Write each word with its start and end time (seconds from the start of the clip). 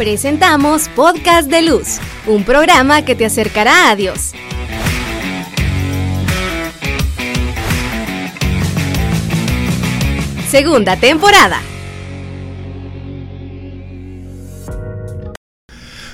Presentamos 0.00 0.88
Podcast 0.96 1.50
de 1.50 1.60
Luz, 1.60 2.00
un 2.26 2.42
programa 2.42 3.04
que 3.04 3.14
te 3.14 3.26
acercará 3.26 3.90
a 3.90 3.96
Dios. 3.96 4.32
Segunda 10.48 10.96
temporada. 10.96 11.60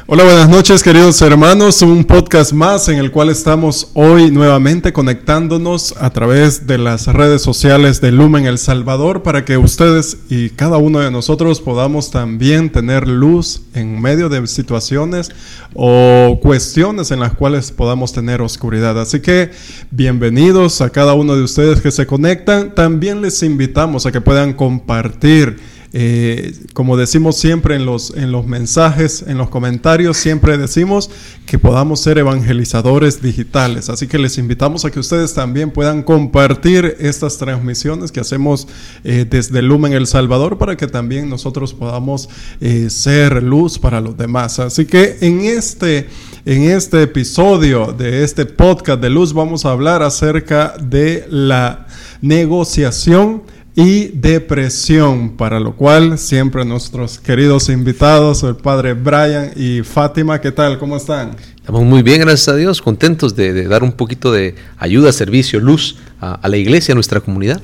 Hola, 0.08 0.22
buenas 0.22 0.48
noches 0.48 0.84
queridos 0.84 1.20
hermanos, 1.20 1.82
un 1.82 2.04
podcast 2.04 2.52
más 2.52 2.88
en 2.88 2.98
el 2.98 3.10
cual 3.10 3.28
estamos 3.28 3.90
hoy 3.94 4.30
nuevamente 4.30 4.92
conectándonos 4.92 5.96
a 5.98 6.10
través 6.10 6.68
de 6.68 6.78
las 6.78 7.08
redes 7.08 7.42
sociales 7.42 8.00
de 8.00 8.12
Lumen 8.12 8.46
El 8.46 8.58
Salvador 8.58 9.24
para 9.24 9.44
que 9.44 9.58
ustedes 9.58 10.18
y 10.30 10.50
cada 10.50 10.76
uno 10.76 11.00
de 11.00 11.10
nosotros 11.10 11.60
podamos 11.60 12.12
también 12.12 12.70
tener 12.70 13.08
luz 13.08 13.62
en 13.74 14.00
medio 14.00 14.28
de 14.28 14.46
situaciones 14.46 15.32
o 15.74 16.38
cuestiones 16.40 17.10
en 17.10 17.18
las 17.18 17.34
cuales 17.34 17.72
podamos 17.72 18.12
tener 18.12 18.42
oscuridad. 18.42 19.00
Así 19.00 19.18
que 19.18 19.50
bienvenidos 19.90 20.82
a 20.82 20.90
cada 20.90 21.14
uno 21.14 21.34
de 21.34 21.42
ustedes 21.42 21.80
que 21.80 21.90
se 21.90 22.06
conectan. 22.06 22.76
También 22.76 23.22
les 23.22 23.42
invitamos 23.42 24.06
a 24.06 24.12
que 24.12 24.20
puedan 24.20 24.52
compartir 24.52 25.56
eh, 25.98 26.52
como 26.74 26.98
decimos 26.98 27.38
siempre 27.38 27.74
en 27.74 27.86
los, 27.86 28.14
en 28.14 28.30
los 28.30 28.46
mensajes, 28.46 29.24
en 29.26 29.38
los 29.38 29.48
comentarios, 29.48 30.18
siempre 30.18 30.58
decimos 30.58 31.08
que 31.46 31.58
podamos 31.58 32.00
ser 32.00 32.18
evangelizadores 32.18 33.22
digitales. 33.22 33.88
Así 33.88 34.06
que 34.06 34.18
les 34.18 34.36
invitamos 34.36 34.84
a 34.84 34.90
que 34.90 35.00
ustedes 35.00 35.32
también 35.32 35.70
puedan 35.70 36.02
compartir 36.02 36.98
estas 37.00 37.38
transmisiones 37.38 38.12
que 38.12 38.20
hacemos 38.20 38.68
eh, 39.04 39.24
desde 39.26 39.62
Lumen 39.62 39.94
El 39.94 40.06
Salvador 40.06 40.58
para 40.58 40.76
que 40.76 40.86
también 40.86 41.30
nosotros 41.30 41.72
podamos 41.72 42.28
eh, 42.60 42.90
ser 42.90 43.42
luz 43.42 43.78
para 43.78 44.02
los 44.02 44.18
demás. 44.18 44.58
Así 44.58 44.84
que 44.84 45.16
en 45.22 45.46
este, 45.46 46.08
en 46.44 46.64
este 46.64 47.04
episodio 47.04 47.94
de 47.96 48.22
este 48.22 48.44
podcast 48.44 49.00
de 49.00 49.08
luz 49.08 49.32
vamos 49.32 49.64
a 49.64 49.70
hablar 49.70 50.02
acerca 50.02 50.74
de 50.78 51.24
la 51.30 51.86
negociación 52.20 53.44
y 53.78 54.06
depresión, 54.08 55.36
para 55.36 55.60
lo 55.60 55.76
cual 55.76 56.18
siempre 56.18 56.64
nuestros 56.64 57.18
queridos 57.18 57.68
invitados, 57.68 58.42
el 58.42 58.56
padre 58.56 58.94
Brian 58.94 59.52
y 59.54 59.82
Fátima, 59.82 60.40
¿qué 60.40 60.50
tal? 60.50 60.78
¿Cómo 60.78 60.96
están? 60.96 61.36
Estamos 61.56 61.84
muy 61.84 62.02
bien, 62.02 62.22
gracias 62.22 62.48
a 62.48 62.56
Dios, 62.56 62.80
contentos 62.80 63.36
de, 63.36 63.68
dar 63.68 63.82
un 63.84 63.92
poquito 63.92 64.32
de 64.32 64.54
ayuda, 64.78 65.12
servicio, 65.12 65.60
luz 65.60 65.98
a, 66.22 66.48
la 66.48 66.56
iglesia, 66.56 66.92
a 66.92 66.94
nuestra 66.94 67.20
comunidad. 67.20 67.60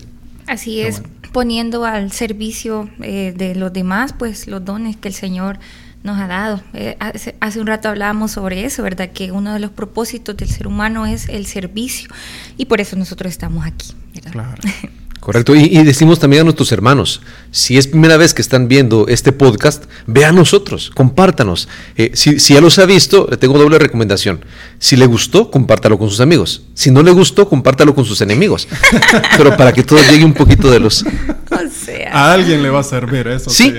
Así 0.46 0.82
es, 0.82 1.02
poniendo 1.32 1.86
al 1.86 2.12
servicio 2.12 2.90
eh, 3.00 3.32
de 3.34 3.54
los 3.54 3.72
demás, 3.72 4.12
pues 4.12 4.46
los 4.48 4.62
dones 4.62 4.98
que 4.98 5.08
el 5.08 5.14
Señor 5.14 5.58
nos 6.02 6.20
ha 6.20 6.26
dado. 6.26 6.60
Eh, 6.74 6.94
hace, 7.00 7.36
hace, 7.40 7.58
un 7.58 7.66
rato 7.66 7.88
hablábamos 7.88 8.32
sobre 8.32 8.66
eso, 8.66 8.82
¿verdad? 8.82 9.12
Que 9.14 9.32
uno 9.32 9.54
de 9.54 9.60
los 9.60 9.70
propósitos 9.70 10.36
del 10.36 10.50
ser 10.50 10.66
humano 10.66 11.06
es 11.06 11.30
el 11.30 11.46
servicio 11.46 12.10
y 12.58 12.66
por 12.66 12.82
eso 12.82 12.96
nosotros 12.96 13.32
estamos 13.32 13.64
aquí. 13.64 13.94
¿verdad? 14.14 14.32
Claro. 14.32 14.62
Correcto. 15.22 15.54
Y, 15.54 15.68
decimos 15.84 16.18
también 16.18 16.40
a 16.40 16.44
nuestros 16.44 16.72
hermanos, 16.72 17.20
si 17.52 17.78
es 17.78 17.86
primera 17.86 18.16
vez 18.16 18.34
que 18.34 18.42
están 18.42 18.66
viendo 18.66 19.06
este 19.06 19.30
podcast, 19.30 19.84
ve 20.08 20.24
a 20.24 20.32
nosotros, 20.32 20.90
compártanos. 20.92 21.68
Eh, 21.96 22.10
si, 22.14 22.36
ya 22.38 22.60
los 22.60 22.80
ha 22.80 22.86
visto, 22.86 23.28
le 23.30 23.36
tengo 23.36 23.56
doble 23.56 23.78
recomendación. 23.78 24.44
Si 24.80 24.96
le 24.96 25.06
gustó, 25.06 25.48
compártalo 25.48 25.96
con 25.96 26.10
sus 26.10 26.18
amigos. 26.18 26.64
Si 26.74 26.90
no 26.90 27.04
le 27.04 27.12
gustó, 27.12 27.48
compártalo 27.48 27.94
con 27.94 28.04
sus 28.04 28.20
enemigos. 28.20 28.66
Pero 29.36 29.56
para 29.56 29.72
que 29.72 29.84
todo 29.84 30.00
llegue 30.02 30.24
un 30.24 30.34
poquito 30.34 30.68
de 30.72 30.80
los... 30.80 31.04
A 32.10 32.32
alguien 32.32 32.60
le 32.60 32.70
va 32.70 32.80
a 32.80 32.82
servir 32.82 33.28
eso. 33.28 33.48
Sí, 33.48 33.72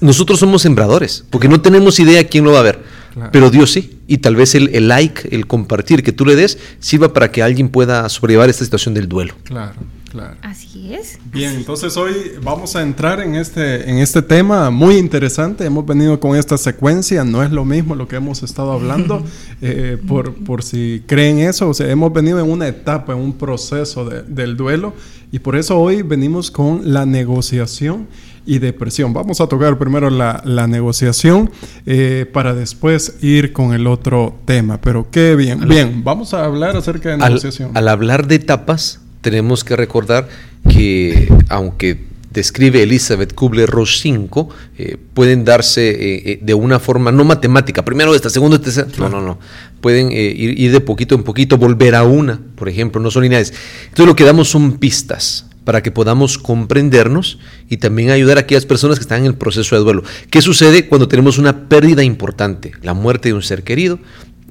nosotros 0.00 0.40
somos 0.40 0.62
sembradores, 0.62 1.22
porque 1.28 1.48
no 1.48 1.60
tenemos 1.60 2.00
idea 2.00 2.26
quién 2.26 2.44
lo 2.44 2.52
va 2.52 2.60
a 2.60 2.62
ver. 2.62 2.82
Pero 3.30 3.50
Dios 3.50 3.72
sí. 3.72 3.98
Y 4.06 4.18
tal 4.18 4.36
vez 4.36 4.54
el, 4.54 4.74
el, 4.74 4.88
like, 4.88 5.28
el 5.36 5.46
compartir 5.46 6.02
que 6.02 6.12
tú 6.12 6.24
le 6.24 6.34
des, 6.34 6.56
sirva 6.80 7.12
para 7.12 7.30
que 7.30 7.42
alguien 7.42 7.68
pueda 7.68 8.08
sobrellevar 8.08 8.48
esta 8.48 8.64
situación 8.64 8.94
del 8.94 9.06
duelo. 9.06 9.34
Claro. 9.44 9.74
Claro. 10.10 10.36
Así 10.42 10.94
es. 10.94 11.18
Bien, 11.32 11.54
entonces 11.54 11.96
hoy 11.96 12.32
vamos 12.42 12.74
a 12.76 12.82
entrar 12.82 13.20
en 13.20 13.34
este, 13.34 13.90
en 13.90 13.98
este 13.98 14.22
tema 14.22 14.70
muy 14.70 14.96
interesante. 14.96 15.66
Hemos 15.66 15.84
venido 15.84 16.18
con 16.18 16.36
esta 16.36 16.56
secuencia, 16.56 17.24
no 17.24 17.42
es 17.42 17.50
lo 17.50 17.64
mismo 17.64 17.94
lo 17.94 18.08
que 18.08 18.16
hemos 18.16 18.42
estado 18.42 18.72
hablando, 18.72 19.22
eh, 19.60 19.98
por, 20.08 20.34
por, 20.44 20.62
si 20.62 21.02
creen 21.06 21.40
eso. 21.40 21.68
O 21.68 21.74
sea, 21.74 21.90
hemos 21.90 22.12
venido 22.12 22.40
en 22.40 22.50
una 22.50 22.68
etapa, 22.68 23.12
en 23.12 23.18
un 23.18 23.34
proceso 23.34 24.04
del 24.06 24.56
duelo, 24.56 24.94
y 25.30 25.40
por 25.40 25.56
eso 25.56 25.78
hoy 25.78 26.02
venimos 26.02 26.50
con 26.50 26.92
la 26.92 27.04
negociación 27.04 28.08
y 28.46 28.60
depresión. 28.60 29.12
Vamos 29.12 29.42
a 29.42 29.46
tocar 29.46 29.78
primero 29.78 30.08
la, 30.08 30.40
la 30.46 30.66
negociación 30.66 31.50
eh, 31.84 32.24
para 32.32 32.54
después 32.54 33.18
ir 33.20 33.52
con 33.52 33.74
el 33.74 33.86
otro 33.86 34.38
tema. 34.46 34.80
Pero 34.80 35.10
qué 35.10 35.36
bien. 35.36 35.68
Bien, 35.68 36.02
vamos 36.02 36.32
a 36.32 36.46
hablar 36.46 36.74
acerca 36.74 37.10
de 37.10 37.18
negociación. 37.18 37.72
al 37.74 37.88
hablar 37.88 38.26
de 38.26 38.36
etapas, 38.36 39.02
tenemos 39.20 39.64
que 39.64 39.76
recordar 39.76 40.28
que 40.68 41.32
aunque 41.48 42.08
describe 42.30 42.82
Elizabeth 42.82 43.34
Kubler-Ross 43.34 44.00
5, 44.00 44.48
eh, 44.78 44.96
pueden 45.14 45.44
darse 45.44 45.90
eh, 45.90 46.22
eh, 46.24 46.38
de 46.40 46.54
una 46.54 46.78
forma 46.78 47.10
no 47.10 47.24
matemática, 47.24 47.84
primero 47.84 48.14
esta, 48.14 48.30
segundo 48.30 48.56
esta, 48.56 48.86
no, 48.98 49.08
no, 49.08 49.20
no, 49.20 49.38
pueden 49.80 50.12
ir, 50.12 50.58
ir, 50.58 50.72
de 50.72 50.80
poquito 50.80 51.14
en 51.14 51.24
poquito, 51.24 51.56
volver 51.56 51.94
a 51.94 52.04
una, 52.04 52.40
por 52.54 52.68
ejemplo, 52.68 53.00
no 53.00 53.10
son 53.10 53.22
lineales. 53.22 53.52
Entonces 53.84 54.06
lo 54.06 54.16
que 54.16 54.24
damos 54.24 54.48
son 54.48 54.78
pistas 54.78 55.46
para 55.64 55.82
que 55.82 55.90
podamos 55.90 56.38
comprendernos 56.38 57.38
y 57.68 57.76
también 57.76 58.10
ayudar 58.10 58.38
a 58.38 58.40
aquellas 58.40 58.64
personas 58.64 58.98
que 58.98 59.02
están 59.02 59.20
en 59.20 59.26
el 59.26 59.34
proceso 59.34 59.76
de 59.76 59.82
duelo. 59.82 60.02
¿Qué 60.30 60.40
sucede 60.40 60.88
cuando 60.88 61.08
tenemos 61.08 61.36
una 61.36 61.68
pérdida 61.68 62.02
importante? 62.02 62.72
La 62.82 62.94
muerte 62.94 63.28
de 63.28 63.34
un 63.34 63.42
ser 63.42 63.64
querido, 63.64 63.98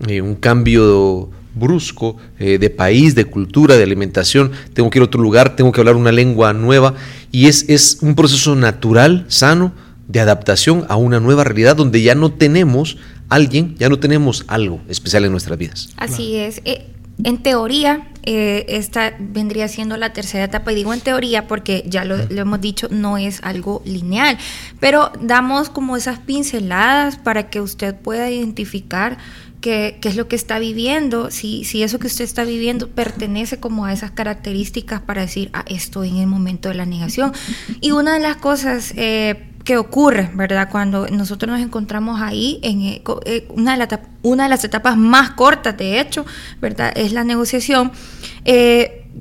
un 0.08 0.36
cambio 0.36 1.32
brusco 1.60 2.18
eh, 2.40 2.58
de 2.58 2.70
país, 2.70 3.16
de 3.16 3.26
cultura, 3.26 3.76
de 3.76 3.84
alimentación, 3.84 4.52
tengo 4.74 4.90
que 4.90 5.00
ir 5.00 5.02
a 5.02 5.06
otro 5.06 5.22
lugar, 5.22 5.56
tengo 5.56 5.72
que 5.72 5.82
hablar 5.82 5.96
una 5.96 6.12
lengua 6.12 6.54
nueva. 6.54 6.94
Y 7.32 7.48
es, 7.48 7.66
es 7.70 8.00
un 8.02 8.16
proceso 8.16 8.56
natural, 8.56 9.26
sano, 9.28 9.74
de 10.08 10.20
adaptación 10.20 10.86
a 10.90 10.96
una 10.96 11.20
nueva 11.20 11.44
realidad 11.44 11.76
donde 11.76 12.02
ya 12.02 12.16
no 12.16 12.32
tenemos 12.32 12.98
alguien, 13.30 13.76
ya 13.78 13.90
no 13.90 14.00
tenemos 14.00 14.46
algo 14.48 14.82
especial 14.88 15.26
en 15.26 15.32
nuestras 15.32 15.58
vidas. 15.58 15.90
Así 15.98 16.38
es. 16.38 16.62
Eh, 16.66 16.86
en 17.24 17.40
teoría, 17.40 18.08
eh, 18.24 18.66
esta 18.70 19.14
vendría 19.20 19.68
siendo 19.68 19.98
la 19.98 20.14
tercera 20.14 20.44
etapa, 20.44 20.72
y 20.72 20.76
digo 20.76 20.94
en 20.94 21.02
teoría 21.02 21.48
porque 21.48 21.84
ya 21.88 22.06
lo, 22.06 22.18
lo, 22.18 22.42
hemos 22.42 22.62
dicho, 22.62 22.88
no 22.92 23.18
es 23.18 23.40
algo 23.44 23.82
lineal, 23.86 24.38
pero 24.80 25.12
damos 25.22 25.70
como 25.70 25.98
esas 25.98 26.20
pinceladas 26.20 27.18
para 27.18 27.50
que 27.50 27.60
usted 27.60 27.96
pueda 27.96 28.30
identificar 28.30 29.18
qué, 29.62 30.00
es 30.04 30.16
lo 30.16 30.28
que 30.28 30.36
está 30.36 30.60
viviendo, 30.60 31.32
si, 31.32 31.64
si 31.64 31.84
eso 31.84 32.00
que 32.00 32.08
usted 32.08 32.26
está 32.26 32.44
viviendo 32.44 32.90
pertenece 32.90 33.60
como 33.60 33.86
a 33.86 33.94
esas 33.94 34.12
características 34.12 35.02
para 35.02 35.22
decir, 35.22 35.50
ah, 35.54 35.66
estoy 35.68 36.10
en 36.10 36.18
el 36.18 36.28
momento 36.28 36.70
de 36.70 36.76
la 36.76 36.86
negación. 36.86 37.34
Y 37.82 37.92
una 37.92 38.14
de 38.14 38.20
las 38.20 38.38
cosas... 38.38 38.94
Eh, 38.96 39.44
que 39.68 39.76
ocurre, 39.76 40.32
¿verdad? 40.34 40.70
Cuando 40.72 41.10
nosotros 41.10 41.52
nos 41.52 41.60
encontramos 41.60 42.22
ahí, 42.22 42.58
en 42.64 42.84
eh, 42.84 43.04
eh, 43.26 43.46
una, 43.50 43.78
de 43.78 44.00
una 44.24 44.44
de 44.44 44.50
las 44.50 44.64
etapas 44.64 44.96
más 44.96 45.32
cortas, 45.32 45.76
de 45.76 46.00
hecho, 46.00 46.26
¿verdad? 46.62 46.94
Es 46.96 47.12
la 47.12 47.26
negociación. 47.26 47.92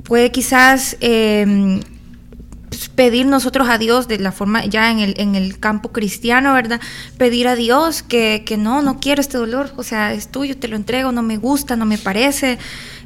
puede 0.05 0.31
quizás 0.31 0.97
em, 1.01 1.81
pedir 2.97 3.27
nosotros 3.27 3.69
a 3.69 3.79
Dios 3.79 4.09
de 4.09 4.19
la 4.19 4.33
forma 4.33 4.65
ya 4.65 4.91
en 4.91 4.99
el, 4.99 5.15
en 5.19 5.35
el 5.35 5.61
campo 5.61 5.93
cristiano, 5.93 6.55
¿verdad? 6.55 6.81
Pedir 7.19 7.47
a 7.47 7.55
Dios 7.55 8.03
que, 8.03 8.43
que 8.45 8.57
no, 8.57 8.83
no 8.83 8.99
quiero 8.99 9.21
este 9.21 9.37
dolor, 9.39 9.71
o 9.77 9.83
sea, 9.83 10.13
es 10.15 10.29
tuyo, 10.29 10.57
te 10.57 10.67
lo 10.67 10.77
entrego, 10.77 11.13
no 11.13 11.23
me 11.23 11.37
gusta, 11.37 11.77
no 11.77 11.85
me 11.85 11.99
parece. 11.99 12.59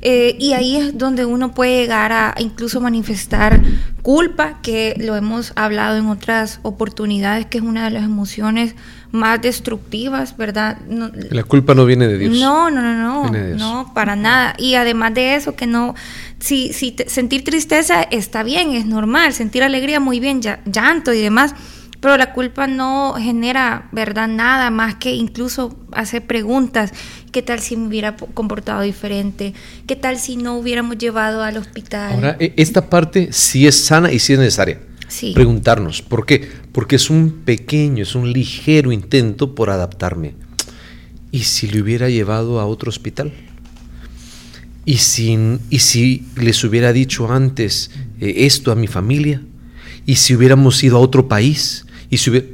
Eh, 0.03 0.37
y 0.39 0.55
ahí 0.55 0.77
es 0.77 0.97
donde 0.97 1.27
uno 1.27 1.53
puede 1.53 1.83
llegar 1.83 2.12
a 2.12 2.34
incluso 2.39 2.81
manifestar 2.81 3.61
culpa, 4.03 4.61
que 4.62 4.95
lo 4.97 5.17
hemos 5.17 5.53
hablado 5.56 5.99
en 5.99 6.07
otras 6.07 6.61
oportunidades, 6.62 7.47
que 7.47 7.59
es 7.59 7.65
una 7.65 7.84
de 7.84 7.91
las 7.91 8.05
emociones 8.05 8.75
más 9.12 9.43
destructivas, 9.43 10.37
¿verdad? 10.37 10.78
la 11.30 11.42
culpa 11.42 11.74
no 11.74 11.84
viene 11.84 12.07
de 12.07 12.18
Dios. 12.18 12.39
No, 12.39 12.71
no, 12.71 12.80
no, 12.80 13.30
no, 13.30 13.30
no, 13.57 13.92
para 13.95 14.16
nada. 14.16 14.54
Y 14.59 14.74
además 14.74 15.15
de 15.15 15.34
eso, 15.34 15.57
que 15.57 15.66
no, 15.66 15.95
si, 16.39 16.72
si 16.72 16.95
sentir 17.07 17.45
tristeza 17.45 18.03
está 18.03 18.42
bien, 18.42 18.72
es 18.72 18.86
normal, 18.86 19.33
sentir 19.33 19.62
alegría 19.62 20.01
muy 20.01 20.21
bien, 20.21 20.41
llanto 20.41 21.12
y 21.12 21.21
demás, 21.21 21.54
pero 22.01 22.16
la 22.16 22.33
culpa 22.33 22.66
no 22.66 23.15
genera, 23.18 23.89
¿verdad? 23.92 24.27
Nada 24.27 24.71
más 24.71 24.95
que 24.95 25.13
incluso 25.13 25.77
hacer 25.92 26.27
preguntas. 26.27 26.92
¿Qué 27.30 27.42
tal 27.42 27.60
si 27.60 27.77
me 27.77 27.89
hubiera 27.89 28.16
comportado 28.16 28.80
diferente? 28.80 29.54
¿Qué 29.86 29.97
tal 29.97 30.18
si 30.18 30.36
no 30.36 30.56
hubiéramos 30.56 30.97
llevado 30.97 31.42
al 31.42 31.59
hospital? 31.59 32.13
Ahora, 32.15 32.36
e, 32.41 32.54
esta 32.56 32.89
parte 32.89 33.28
sí 33.33 33.66
es 33.66 33.84
sana 33.84 34.10
y 34.10 34.18
sí 34.18 34.33
es 34.33 34.39
necesaria. 34.39 34.80
Preguntarnos, 35.34 36.03
¿por 36.03 36.27
qué? 36.27 36.48
Porque 36.72 36.97
es 36.97 37.10
un 37.10 37.42
pequeño, 37.45 38.03
es 38.03 38.15
un 38.15 38.33
ligero 38.33 38.92
intento 38.92 39.54
por 39.54 39.71
adaptarme. 39.71 40.34
¿Y 41.33 41.41
si 41.41 41.68
le 41.68 41.83
hubiera 41.83 42.09
llevado 42.09 42.60
a 42.60 42.66
otro 42.66 42.89
hospital? 42.89 43.33
¿Y 44.84 44.97
si, 44.98 45.59
y 45.68 45.78
si 45.80 46.27
les 46.36 46.65
hubiera 46.65 46.92
dicho 46.92 47.30
antes 47.30 47.91
eh, 48.21 48.47
esto 48.47 48.72
a 48.72 48.74
mi 48.74 48.86
familia? 48.86 49.42
¿Y 50.07 50.16
si 50.16 50.34
hubiéramos 50.34 50.83
ido 50.83 50.97
a 50.97 51.01
otro 51.01 51.28
país? 51.28 51.86
Y 52.09 52.16
si 52.16 52.30
e, 52.36 52.45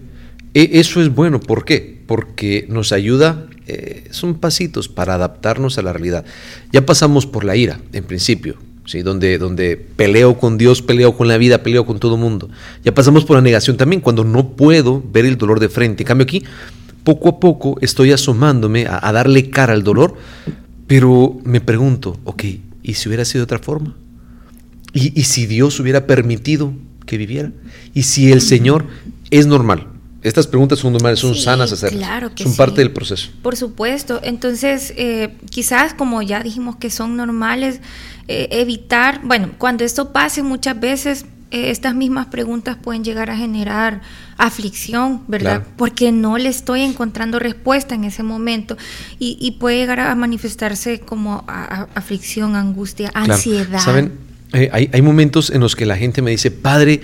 eso 0.54 1.00
es 1.00 1.14
bueno, 1.14 1.40
¿por 1.40 1.64
qué? 1.64 1.96
porque 2.06 2.66
nos 2.68 2.92
ayuda, 2.92 3.46
eh, 3.66 4.04
son 4.10 4.38
pasitos 4.38 4.88
para 4.88 5.14
adaptarnos 5.14 5.78
a 5.78 5.82
la 5.82 5.92
realidad. 5.92 6.24
Ya 6.72 6.86
pasamos 6.86 7.26
por 7.26 7.44
la 7.44 7.56
ira, 7.56 7.80
en 7.92 8.04
principio, 8.04 8.56
¿sí? 8.86 9.02
donde, 9.02 9.38
donde 9.38 9.76
peleo 9.76 10.38
con 10.38 10.56
Dios, 10.56 10.80
peleo 10.80 11.16
con 11.16 11.28
la 11.28 11.36
vida, 11.36 11.62
peleo 11.62 11.84
con 11.84 11.98
todo 11.98 12.14
el 12.14 12.20
mundo. 12.20 12.48
Ya 12.84 12.94
pasamos 12.94 13.24
por 13.24 13.36
la 13.36 13.42
negación 13.42 13.76
también, 13.76 14.00
cuando 14.00 14.24
no 14.24 14.50
puedo 14.50 15.02
ver 15.12 15.26
el 15.26 15.36
dolor 15.36 15.60
de 15.60 15.68
frente. 15.68 16.02
En 16.02 16.06
cambio 16.06 16.24
aquí, 16.24 16.44
poco 17.04 17.28
a 17.28 17.40
poco 17.40 17.78
estoy 17.80 18.12
asomándome 18.12 18.86
a, 18.88 19.12
darle 19.12 19.50
cara 19.50 19.74
al 19.74 19.82
dolor, 19.82 20.14
pero 20.86 21.38
me 21.44 21.60
pregunto, 21.60 22.18
ok, 22.24 22.44
¿y 22.82 22.94
si 22.94 23.08
hubiera 23.08 23.24
sido 23.24 23.40
de 23.40 23.44
otra 23.44 23.58
forma? 23.58 23.94
¿Y, 24.92 25.18
y 25.18 25.24
si 25.24 25.46
Dios 25.46 25.78
hubiera 25.80 26.06
permitido 26.06 26.72
que 27.04 27.18
viviera? 27.18 27.52
¿Y 27.92 28.04
si 28.04 28.32
el 28.32 28.40
Señor 28.40 28.86
es 29.30 29.46
normal? 29.46 29.88
Estas 30.26 30.46
preguntas 30.46 30.78
son 30.78 30.92
normales, 30.92 31.18
son 31.20 31.34
Sí, 31.34 31.42
sanas 31.42 31.72
hacerlas. 31.72 31.98
claro 32.00 32.34
que 32.34 32.42
son 32.42 32.52
sí. 32.52 32.58
parte 32.58 32.80
del 32.80 32.90
proceso. 32.92 33.30
Por 33.42 33.56
supuesto. 33.56 34.20
Entonces, 34.22 34.92
eh, 34.96 35.36
quizás 35.50 35.94
como 35.94 36.20
ya 36.22 36.42
dijimos 36.42 36.76
que 36.76 36.90
son 36.90 37.16
normales, 37.16 37.80
eh, 38.28 38.48
evitar, 38.50 39.20
bueno, 39.24 39.50
cuando 39.58 39.84
esto 39.84 40.12
pase 40.12 40.42
muchas 40.42 40.78
veces, 40.80 41.26
eh, 41.52 41.70
estas 41.70 41.94
mismas 41.94 42.26
preguntas 42.26 42.76
pueden 42.82 43.04
llegar 43.04 43.30
a 43.30 43.36
generar 43.36 44.00
aflicción, 44.36 45.22
¿verdad? 45.28 45.60
Claro. 45.60 45.72
Porque 45.76 46.10
no 46.12 46.38
le 46.38 46.48
estoy 46.48 46.82
encontrando 46.82 47.38
respuesta 47.38 47.94
en 47.94 48.04
ese 48.04 48.22
momento 48.22 48.76
y, 49.18 49.38
y 49.40 49.52
puede 49.52 49.76
llegar 49.78 50.00
a 50.00 50.14
manifestarse 50.14 51.00
como 51.00 51.44
a- 51.46 51.82
a- 51.82 51.88
aflicción, 51.94 52.56
angustia, 52.56 53.10
Claro. 53.10 53.34
ansiedad. 53.34 53.78
¿Saben? 53.80 54.12
Eh, 54.52 54.70
hay, 54.72 54.88
hay 54.92 55.02
momentos 55.02 55.50
en 55.50 55.60
los 55.60 55.74
que 55.74 55.86
la 55.86 55.96
gente 55.96 56.22
me 56.22 56.30
dice, 56.30 56.50
padre, 56.50 57.00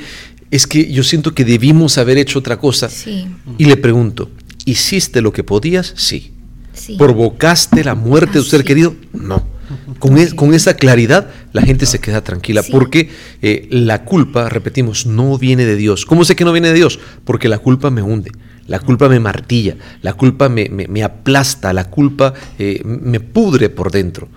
es 0.52 0.66
que 0.69 0.93
yo 0.93 1.02
siento 1.02 1.34
que 1.34 1.44
debimos 1.44 1.99
haber 1.99 2.19
hecho 2.19 2.38
otra 2.38 2.58
cosa. 2.58 2.88
Sí, 2.88 3.26
Y 3.58 3.64
le 3.64 3.76
pregunto, 3.76 4.31
¿hiciste 4.64 5.20
lo 5.20 5.32
que 5.32 5.43
podías? 5.43 5.93
Sí. 5.96 6.31
sí. 6.75 6.94
¿Provocaste 6.96 7.82
la 7.82 7.94
muerte 7.96 8.34
de 8.34 8.38
un 8.40 8.44
ser 8.44 8.62
querido? 8.62 8.94
No. 9.12 9.50
Con, 9.99 10.19
es- 10.19 10.34
con 10.34 10.52
esa 10.52 10.75
claridad 10.75 11.31
la 11.54 11.62
gente 11.62 11.87
se 11.87 11.99
queda 11.99 12.22
tranquila 12.22 12.62
porque 12.70 13.08
eh, 13.40 13.66
la 13.70 14.04
culpa, 14.04 14.49
repetimos, 14.50 15.06
no 15.06 15.38
viene 15.38 15.64
de 15.64 15.76
Dios. 15.76 16.04
¿Cómo 16.04 16.25
sé 16.26 16.37
que 16.37 16.44
no 16.44 16.52
viene 16.52 16.69
de 16.69 16.75
Dios? 16.75 16.98
Porque 17.25 17.48
la 17.48 17.58
culpa 17.58 17.88
me 17.90 18.02
hunde, 18.02 18.31
la 18.66 18.78
culpa 18.81 19.08
me 19.08 19.19
martilla, 19.20 19.76
la 20.02 20.12
culpa 20.12 20.50
me, 20.50 20.69
me- 20.69 20.87
me 20.88 21.02
aplasta, 21.02 21.72
la 21.72 21.88
culpa 21.88 22.34
eh, 22.58 22.82
me 22.84 23.20
pudre 23.20 23.70
por 23.70 23.90
dentro. 23.90 24.28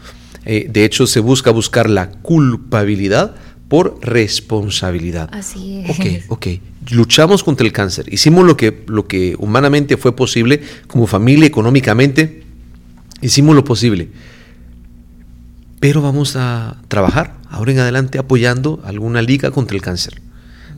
Eh, 0.46 0.68
de 0.72 0.86
hecho, 0.86 1.06
se 1.08 1.20
busca 1.20 1.52
buscar 1.52 1.90
la 1.90 2.12
culpabilidad 2.12 3.36
por 3.76 4.00
responsabilidad. 4.00 5.28
Así 5.34 5.84
es. 5.84 5.90
Ok, 5.90 6.06
ok. 6.30 6.48
Luchamos 6.92 7.44
contra 7.44 7.68
el 7.68 7.74
cáncer. 7.74 8.06
Hicimos 8.14 8.46
lo 8.46 8.56
que, 8.56 8.86
lo 8.88 9.06
que 9.06 9.36
humanamente 9.38 9.98
fue 9.98 10.16
posible, 10.16 10.62
como 10.88 11.08
familia, 11.08 11.46
económicamente. 11.46 12.46
Hicimos 13.22 13.54
lo 13.54 13.66
posible. 13.66 14.08
Pero 15.82 16.02
vamos 16.02 16.38
a 16.38 16.78
trabajar 16.88 17.36
ahora 17.50 17.74
en 17.74 17.80
adelante 17.80 18.18
apoyando 18.18 18.82
alguna 18.86 19.22
liga 19.22 19.52
contra 19.52 19.76
el 19.76 19.82
cáncer. 19.82 20.22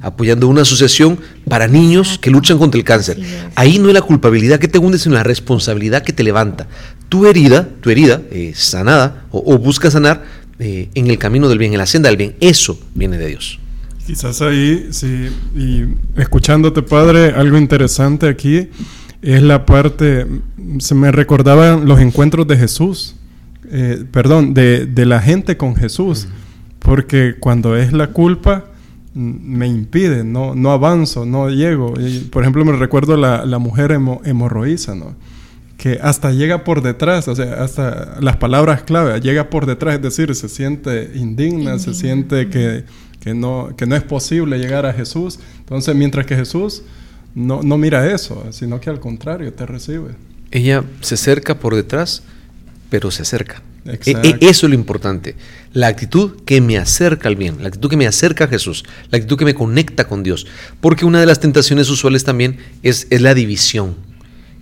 Apoyando 0.02 0.48
una 0.48 0.64
asociación 0.64 1.20
para 1.48 1.68
niños 1.68 2.18
que 2.18 2.32
luchan 2.32 2.58
contra 2.58 2.80
el 2.80 2.84
cáncer. 2.84 3.20
Ahí 3.54 3.78
no 3.78 3.90
es 3.90 3.94
la 3.94 4.02
culpabilidad 4.02 4.58
que 4.58 4.68
te 4.68 4.80
hunde, 4.80 4.98
sino 4.98 5.14
la 5.14 5.24
responsabilidad 5.24 6.02
que 6.02 6.14
te 6.14 6.24
levanta. 6.24 6.66
Tu 7.10 7.28
herida, 7.28 7.70
tu 7.80 7.92
herida 7.92 8.24
eh, 8.32 8.54
sanada 8.56 9.26
o, 9.30 9.54
o 9.54 9.60
busca 9.60 9.92
sanar 9.92 10.24
eh, 10.60 10.90
en 10.96 11.08
el 11.08 11.18
camino 11.18 11.50
del 11.50 11.58
bien, 11.58 11.74
en 11.74 11.80
la 11.80 11.86
senda 11.86 12.10
del 12.10 12.18
bien. 12.18 12.36
Eso 12.40 12.80
viene 12.96 13.18
de 13.18 13.28
Dios. 13.28 13.60
Quizás 14.06 14.42
ahí, 14.42 14.88
sí, 14.92 15.28
y 15.56 15.84
escuchándote, 16.20 16.82
padre, 16.82 17.32
algo 17.32 17.58
interesante 17.58 18.30
aquí 18.30 18.70
es 19.22 19.42
la 19.42 19.66
parte, 19.66 20.26
se 20.80 20.96
me 20.96 21.12
recordaban 21.12 21.86
los 21.86 22.00
encuentros 22.00 22.48
de 22.48 22.56
Jesús, 22.56 23.16
eh, 23.70 24.06
perdón, 24.12 24.54
de, 24.54 24.86
de 24.86 25.06
la 25.06 25.20
gente 25.20 25.58
con 25.58 25.76
Jesús, 25.76 26.28
porque 26.80 27.36
cuando 27.38 27.76
es 27.76 27.92
la 27.92 28.08
culpa 28.08 28.66
mm, 29.14 29.58
me 29.58 29.68
impide, 29.68 30.24
no, 30.24 30.56
no 30.56 30.72
avanzo, 30.72 31.26
no 31.26 31.50
llego. 31.50 31.96
Y, 32.00 32.20
por 32.32 32.44
ejemplo, 32.44 32.64
me 32.64 32.72
recuerdo 32.74 33.18
la, 33.18 33.46
la 33.46 33.58
mujer 33.60 33.92
hemo- 33.92 34.22
hemorroísa, 34.24 34.96
¿no? 34.96 35.16
Que 35.78 36.00
hasta 36.02 36.32
llega 36.32 36.64
por 36.64 36.82
detrás, 36.82 37.28
o 37.28 37.36
sea, 37.36 37.64
hasta 37.64 38.18
las 38.20 38.38
palabras 38.38 38.82
clave, 38.82 39.22
llega 39.22 39.50
por 39.50 39.68
detrás, 39.68 39.96
es 39.96 40.02
decir, 40.02 40.34
se 40.36 40.50
siente 40.50 41.12
indigna, 41.14 41.78
se 41.78 41.94
siente 41.94 42.50
que, 42.50 42.84
que, 43.20 43.36
no, 43.36 43.76
que 43.78 43.86
no 43.86 43.96
es 43.96 44.04
posible 44.04 44.58
llegar 44.58 44.88
a 44.88 44.94
Jesús. 44.94 45.40
Entonces, 45.60 45.96
mientras 45.96 46.26
que 46.26 46.36
Jesús 46.36 46.82
no, 47.36 47.62
no 47.62 47.78
mira 47.78 48.12
eso, 48.12 48.44
sino 48.52 48.80
que 48.82 48.90
al 48.90 49.00
contrario, 49.00 49.54
te 49.54 49.68
recibe. 49.68 50.16
Ella 50.50 50.84
se 51.02 51.14
acerca 51.14 51.60
por 51.60 51.76
detrás, 51.76 52.24
pero 52.90 53.12
se 53.12 53.22
acerca. 53.22 53.62
E- 53.86 53.94
Exacto. 53.94 54.28
e- 54.28 54.38
eso 54.42 54.66
es 54.66 54.70
lo 54.72 54.76
importante. 54.76 55.36
La 55.74 55.88
actitud 55.88 56.42
que 56.44 56.60
me 56.60 56.80
acerca 56.80 57.28
al 57.28 57.36
bien, 57.36 57.58
la 57.62 57.68
actitud 57.68 57.90
que 57.90 57.98
me 57.98 58.08
acerca 58.08 58.46
a 58.46 58.48
Jesús, 58.48 58.84
la 59.12 59.18
actitud 59.18 59.38
que 59.38 59.46
me 59.46 59.54
conecta 59.54 60.08
con 60.08 60.24
Dios. 60.24 60.48
Porque 60.82 61.06
una 61.06 61.20
de 61.20 61.28
las 61.28 61.40
tentaciones 61.40 61.90
usuales 61.90 62.24
también 62.24 62.58
es, 62.82 63.06
es 63.12 63.22
la 63.22 63.36
división, 63.36 63.96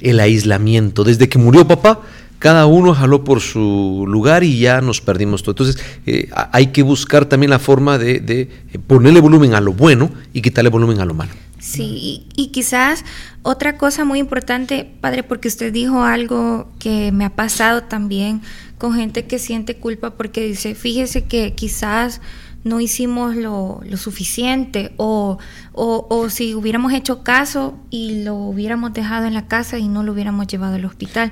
el 0.01 0.19
aislamiento. 0.19 1.03
Desde 1.03 1.29
que 1.29 1.37
murió 1.37 1.67
papá, 1.67 2.01
cada 2.39 2.65
uno 2.65 2.93
jaló 2.93 3.23
por 3.23 3.41
su 3.41 4.05
lugar 4.07 4.43
y 4.43 4.59
ya 4.59 4.81
nos 4.81 5.01
perdimos 5.01 5.41
todo. 5.41 5.51
Entonces 5.53 5.83
eh, 6.05 6.29
hay 6.51 6.67
que 6.67 6.83
buscar 6.83 7.25
también 7.25 7.49
la 7.49 7.59
forma 7.59 7.97
de, 7.97 8.19
de, 8.19 8.41
eh, 8.41 8.79
ponerle 8.85 9.21
volumen 9.21 9.53
a 9.53 9.61
lo 9.61 9.73
bueno 9.73 10.11
y 10.33 10.41
quitarle 10.41 10.69
volumen 10.69 10.99
a 10.99 11.05
lo 11.05 11.13
malo. 11.13 11.31
Sí, 11.59 11.83
y, 11.83 12.27
y 12.35 12.47
quizás 12.47 13.03
otra 13.41 13.77
cosa 13.77 14.05
muy 14.05 14.19
importante, 14.19 14.87
padre, 15.01 15.23
porque 15.23 15.47
usted 15.47 15.73
dijo 15.73 16.03
algo 16.03 16.69
que 16.77 17.11
me 17.11 17.25
ha 17.25 17.31
pasado 17.31 17.83
también 17.83 18.41
con 18.77 18.93
gente 18.93 19.25
que 19.25 19.39
siente 19.39 19.77
culpa 19.77 20.11
porque 20.11 20.45
dice, 20.45 20.75
fíjese 20.75 21.23
que 21.23 21.53
quizás 21.55 22.21
no 22.65 22.81
hicimos 22.81 23.35
lo, 23.35 23.79
lo 23.87 23.95
suficiente 23.95 24.91
o, 24.97 25.37
o, 25.71 26.07
o 26.09 26.29
si 26.31 26.55
hubiéramos 26.55 26.93
hecho 26.93 27.23
caso 27.23 27.77
y 27.91 28.23
lo 28.23 28.35
hubiéramos 28.35 28.91
dejado 28.91 29.27
en 29.27 29.35
la 29.35 29.47
casa 29.47 29.77
y 29.77 29.87
no 29.87 30.01
lo 30.01 30.13
hubiéramos 30.13 30.47
llevado 30.47 30.73
al 30.73 30.83
hospital. 30.83 31.31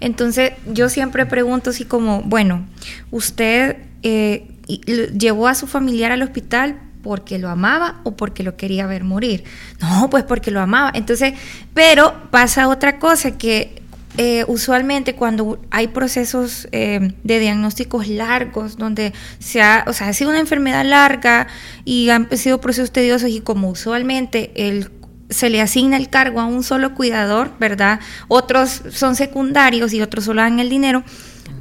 Entonces 0.00 0.52
yo 0.70 0.90
siempre 0.90 1.24
pregunto 1.24 1.70
así 1.70 1.86
como, 1.86 2.20
bueno, 2.22 2.66
usted 3.10 3.78
eh, 4.02 4.46
llevó 5.16 5.48
a 5.48 5.54
su 5.54 5.66
familiar 5.66 6.12
al 6.12 6.20
hospital 6.20 6.78
porque 7.02 7.38
lo 7.38 7.48
amaba 7.48 8.02
o 8.04 8.14
porque 8.14 8.42
lo 8.42 8.56
quería 8.56 8.86
ver 8.86 9.04
morir. 9.04 9.44
No, 9.80 10.10
pues 10.10 10.24
porque 10.24 10.50
lo 10.50 10.60
amaba. 10.60 10.90
Entonces, 10.94 11.32
pero 11.72 12.28
pasa 12.30 12.68
otra 12.68 12.98
cosa 12.98 13.38
que 13.38 13.82
eh, 14.16 14.44
usualmente 14.46 15.16
cuando 15.16 15.58
hay 15.70 15.88
procesos 15.88 16.68
eh, 16.70 17.14
de 17.24 17.38
diagnósticos 17.40 18.06
largos, 18.06 18.76
donde 18.76 19.12
se 19.40 19.60
ha, 19.60 19.84
o 19.88 19.92
sea, 19.92 20.08
ha 20.08 20.12
sido 20.12 20.30
una 20.30 20.40
enfermedad 20.40 20.84
larga 20.84 21.48
y 21.84 22.10
han 22.10 22.28
sido 22.36 22.60
procesos 22.60 22.92
tediosos 22.92 23.30
y 23.30 23.40
como 23.40 23.68
usualmente 23.68 24.52
el 24.54 24.90
se 25.30 25.50
le 25.50 25.60
asigna 25.60 25.96
el 25.96 26.10
cargo 26.10 26.40
a 26.40 26.46
un 26.46 26.62
solo 26.62 26.94
cuidador, 26.94 27.52
¿verdad? 27.58 27.98
Otros 28.28 28.82
son 28.90 29.16
secundarios 29.16 29.92
y 29.92 30.02
otros 30.02 30.24
solo 30.26 30.42
dan 30.42 30.60
el 30.60 30.68
dinero. 30.68 31.02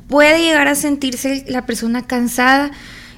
Puede 0.07 0.43
llegar 0.43 0.67
a 0.67 0.75
sentirse 0.75 1.45
la 1.47 1.65
persona 1.65 2.05
cansada 2.05 2.71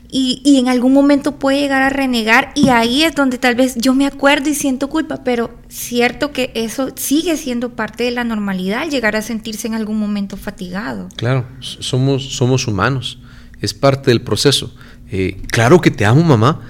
y, 0.09 0.57
en 0.59 0.67
algún 0.67 0.93
momento 0.93 1.33
puede 1.33 1.59
llegar 1.59 1.81
a 1.81 1.89
renegar 1.89 2.51
y 2.55 2.69
ahí 2.69 3.03
es 3.03 3.15
donde 3.15 3.37
tal 3.37 3.55
vez 3.55 3.75
yo 3.75 3.93
me 3.93 4.05
acuerdo 4.05 4.49
y 4.49 4.55
siento 4.55 4.89
culpa, 4.89 5.23
pero 5.23 5.53
cierto 5.67 6.31
que 6.31 6.51
eso 6.55 6.91
sigue 6.95 7.37
siendo 7.37 7.75
parte 7.75 8.03
de 8.03 8.11
la 8.11 8.23
normalidad, 8.23 8.89
llegar 8.89 9.15
a 9.15 9.21
sentirse 9.21 9.67
en 9.67 9.73
algún 9.73 9.99
momento 9.99 10.37
fatigado. 10.37 11.09
Claro, 11.15 11.45
somos, 11.59 12.35
somos 12.35 12.67
humanos, 12.67 13.19
es 13.61 13.73
parte 13.73 14.11
del 14.11 14.21
proceso. 14.21 14.73
Eh, 15.11 15.41
claro 15.51 15.81
que 15.81 15.91
te 15.91 16.05
amo, 16.05 16.23
mamá, 16.23 16.61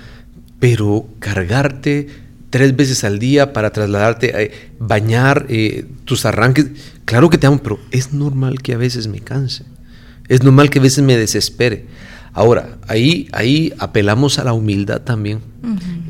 pero 0.59 1.07
cargarte 1.19 2.07
tres 2.49 2.75
veces 2.75 3.03
al 3.03 3.19
día 3.19 3.53
para 3.53 3.71
trasladarte, 3.71 4.43
eh, 4.43 4.71
bañar 4.79 5.45
eh, 5.49 5.85
tus 6.05 6.25
arranques, 6.25 6.67
claro 7.03 7.29
que 7.29 7.37
te 7.37 7.47
amo, 7.47 7.59
pero 7.61 7.79
es 7.91 8.13
normal 8.13 8.61
que 8.61 8.73
a 8.73 8.77
veces 8.77 9.07
me 9.07 9.19
canse, 9.19 9.65
es 10.29 10.43
normal 10.43 10.69
que 10.69 10.79
a 10.79 10.81
veces 10.81 11.03
me 11.03 11.17
desespere. 11.17 11.85
Ahora, 12.35 12.77
ahí, 12.87 13.27
ahí 13.31 13.73
apelamos 13.79 14.37
a 14.37 14.43
la 14.43 14.53
humildad 14.53 15.01
también. 15.01 15.39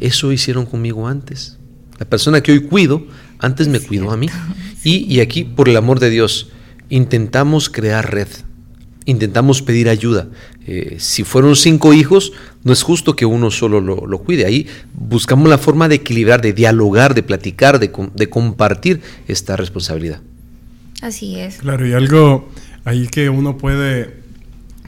Eso 0.02 0.32
hicieron 0.32 0.66
conmigo 0.66 1.08
antes. 1.08 1.58
La 1.98 2.06
persona 2.06 2.42
que 2.42 2.52
hoy 2.52 2.64
cuido, 2.64 3.06
antes 3.40 3.68
me 3.70 3.80
cuidó 3.80 4.12
a 4.12 4.18
mí. 4.18 4.28
Y, 4.84 5.12
y 5.12 5.20
aquí, 5.20 5.46
por 5.46 5.68
el 5.68 5.78
amor 5.78 6.00
de 6.00 6.12
Dios, 6.12 6.50
intentamos 6.90 7.72
crear 7.72 8.14
red. 8.14 8.28
Intentamos 9.06 9.64
pedir 9.64 9.90
ayuda. 9.90 10.28
Eh, 10.68 10.98
si 11.00 11.24
fueron 11.24 11.56
cinco 11.56 11.92
hijos, 11.92 12.34
no 12.64 12.72
es 12.72 12.84
justo 12.84 13.16
que 13.16 13.26
uno 13.26 13.50
solo 13.50 13.82
lo, 13.82 14.06
lo 14.06 14.20
cuide. 14.20 14.46
Ahí 14.46 14.68
buscamos 14.94 15.50
la 15.50 15.58
forma 15.58 15.88
de 15.88 15.96
equilibrar, 15.96 16.44
de 16.44 16.54
dialogar, 16.54 17.16
de 17.16 17.24
platicar, 17.24 17.80
de, 17.80 17.92
de 18.14 18.30
compartir 18.30 19.02
esta 19.28 19.56
responsabilidad. 19.56 20.22
Así 21.02 21.40
es. 21.40 21.58
Claro, 21.58 21.88
y 21.88 21.94
algo 21.94 22.48
ahí 22.84 23.08
que 23.08 23.30
uno 23.30 23.58
puede, 23.58 24.22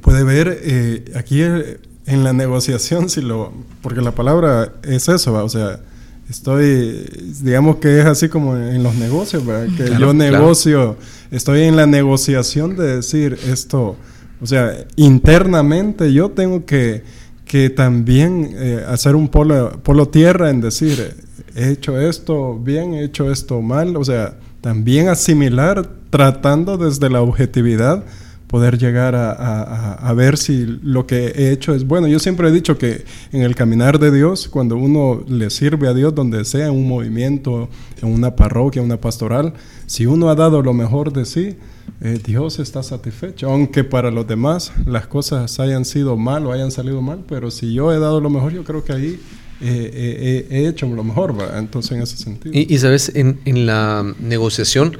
puede 0.07 0.23
ver 0.23 0.61
eh, 0.63 1.03
aquí 1.15 1.41
eh, 1.41 1.79
en 2.05 2.23
la 2.23 2.31
negociación, 2.31 3.09
si 3.09 3.19
lo, 3.19 3.51
porque 3.81 3.99
la 3.99 4.11
palabra 4.11 4.71
es 4.83 5.09
eso, 5.09 5.33
¿va? 5.33 5.43
o 5.43 5.49
sea, 5.49 5.81
estoy, 6.29 7.09
digamos 7.41 7.75
que 7.75 7.99
es 7.99 8.05
así 8.05 8.29
como 8.29 8.55
en 8.55 8.83
los 8.83 8.95
negocios, 8.95 9.45
¿verdad? 9.45 9.67
Que 9.75 9.99
yo 9.99 10.13
negocio, 10.13 10.95
estoy 11.29 11.63
en 11.63 11.75
la 11.75 11.87
negociación 11.87 12.77
de 12.77 12.95
decir 12.95 13.37
esto, 13.51 13.97
o 14.39 14.45
sea, 14.47 14.77
internamente 14.95 16.13
yo 16.13 16.31
tengo 16.31 16.65
que, 16.65 17.03
que 17.43 17.69
también 17.69 18.51
eh, 18.53 18.85
hacer 18.87 19.13
un 19.13 19.27
polo, 19.27 19.77
polo 19.83 20.07
tierra 20.07 20.49
en 20.51 20.61
decir, 20.61 21.17
he 21.53 21.71
hecho 21.71 21.99
esto 21.99 22.57
bien, 22.57 22.93
he 22.93 23.03
hecho 23.03 23.29
esto 23.29 23.61
mal, 23.61 23.97
o 23.97 24.05
sea, 24.05 24.35
también 24.61 25.09
asimilar 25.09 25.89
tratando 26.11 26.77
desde 26.77 27.09
la 27.09 27.21
objetividad 27.21 28.05
poder 28.47 28.77
llegar 28.77 29.13
a, 29.15 30.13
ver 30.13 30.37
si 30.37 30.65
lo 30.81 31.05
que 31.05 31.27
he 31.27 31.51
hecho 31.51 31.75
es 31.75 31.85
bueno. 31.85 32.07
Yo 32.07 32.17
siempre 32.17 32.47
he 32.47 32.51
dicho 32.51 32.77
que 32.77 33.03
en 33.31 33.41
el 33.41 33.55
caminar 33.55 33.99
de 33.99 34.09
Dios, 34.09 34.47
cuando 34.47 34.77
uno 34.77 35.23
le 35.27 35.49
sirve 35.49 35.87
a 35.87 35.93
Dios, 35.93 36.15
donde 36.15 36.43
sea, 36.45 36.67
en 36.67 36.73
un 36.73 36.87
movimiento, 36.87 37.69
en 38.01 38.09
una 38.09 38.35
parroquia, 38.35 38.81
una 38.81 38.97
pastoral, 38.97 39.53
si 39.85 40.05
uno 40.05 40.29
ha 40.29 40.35
dado 40.35 40.61
lo 40.61 40.73
mejor 40.73 41.11
de 41.11 41.25
sí, 41.25 41.57
eh, 42.01 42.19
Dios 42.25 42.59
está 42.59 42.83
satisfecho. 42.83 43.49
Aunque 43.49 43.83
para 43.83 44.11
los 44.11 44.25
demás 44.25 44.71
las 44.85 45.07
cosas 45.07 45.59
hayan 45.59 45.83
sido 45.83 46.15
mal 46.15 46.45
o 46.45 46.53
hayan 46.53 46.71
salido 46.71 47.01
mal, 47.01 47.25
pero 47.27 47.51
si 47.51 47.73
yo 47.73 47.91
he 47.91 47.99
dado 47.99 48.21
lo 48.21 48.29
mejor, 48.29 48.53
yo 48.53 48.63
creo 48.63 48.83
que 48.83 48.93
ahí 48.93 49.19
he 49.59 50.67
hecho 50.67 50.87
lo 50.87 51.03
mejor, 51.03 51.35
entonces 51.57 51.91
en 51.91 52.03
ese 52.03 52.15
sentido. 52.15 52.53
Y, 52.53 52.77
sabes, 52.77 53.11
en, 53.15 53.39
en, 53.45 53.65
la 53.65 54.05
negociación 54.19 54.97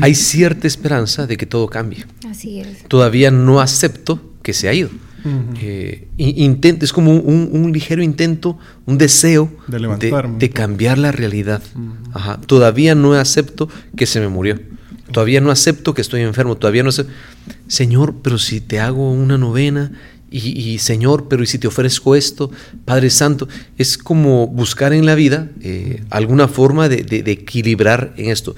hay 0.00 0.14
cierta 0.14 0.66
esperanza 0.66 1.26
de 1.26 1.36
que 1.36 1.46
todo 1.46 1.68
cambie. 1.68 2.04
Así 2.28 2.60
es. 2.60 2.84
Todavía 2.88 3.30
no 3.30 3.60
acepto 3.60 4.20
que 4.42 4.52
se 4.52 4.68
ha 4.68 4.74
ido. 4.74 4.90
Eh, 5.60 6.06
es 6.18 6.92
como 6.92 7.12
un, 7.12 7.72
ligero 7.72 8.00
intento, 8.00 8.58
un 8.84 8.96
deseo 8.96 9.50
de, 9.66 10.16
de, 10.38 10.50
cambiar 10.50 10.98
la 10.98 11.10
realidad. 11.10 11.62
Todavía 12.46 12.94
no 12.94 13.14
acepto 13.14 13.68
que 13.96 14.06
se 14.06 14.20
me 14.20 14.28
murió. 14.28 14.60
Todavía 15.10 15.40
no 15.40 15.50
acepto 15.50 15.94
que 15.94 16.02
estoy 16.02 16.20
enfermo. 16.22 16.56
Todavía 16.56 16.84
no 16.84 16.90
acepto. 16.90 17.12
Señor, 17.66 18.16
pero 18.22 18.38
si 18.38 18.60
te 18.60 18.78
hago 18.78 19.10
una 19.10 19.36
novena 19.36 19.90
y, 20.28 20.78
Señor, 20.78 21.28
pero 21.28 21.42
¿y 21.42 21.46
si 21.46 21.58
te 21.58 21.68
ofrezco 21.68 22.16
esto? 22.16 22.50
Padre 22.84 23.10
Santo, 23.10 23.48
es 23.78 23.96
como 23.96 24.48
buscar 24.48 24.92
en 24.92 25.06
la 25.06 25.14
vida 25.14 25.48
eh, 25.62 26.02
alguna 26.10 26.48
forma 26.48 26.88
de, 26.88 27.22
equilibrar 27.26 28.12
en 28.16 28.30
esto. 28.30 28.56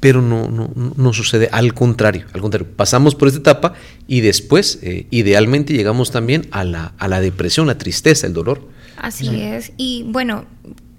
Pero 0.00 0.20
no, 0.20 0.48
no, 0.48 0.70
no, 0.74 1.12
sucede, 1.14 1.48
al 1.50 1.72
contrario, 1.72 2.26
al 2.34 2.42
contrario, 2.42 2.68
pasamos 2.76 3.14
por 3.14 3.28
esta 3.28 3.40
etapa 3.40 3.72
y 4.06 4.20
después, 4.20 4.78
eh, 4.82 5.06
idealmente, 5.10 5.72
llegamos 5.72 6.10
también 6.10 6.46
a 6.50 6.64
la, 6.64 6.92
a 6.98 7.08
la 7.08 7.20
depresión, 7.20 7.66
la 7.66 7.78
tristeza, 7.78 8.26
el 8.26 8.34
dolor. 8.34 8.68
Así 8.98 9.40
es. 9.40 9.72
Y 9.78 10.04
bueno, 10.08 10.44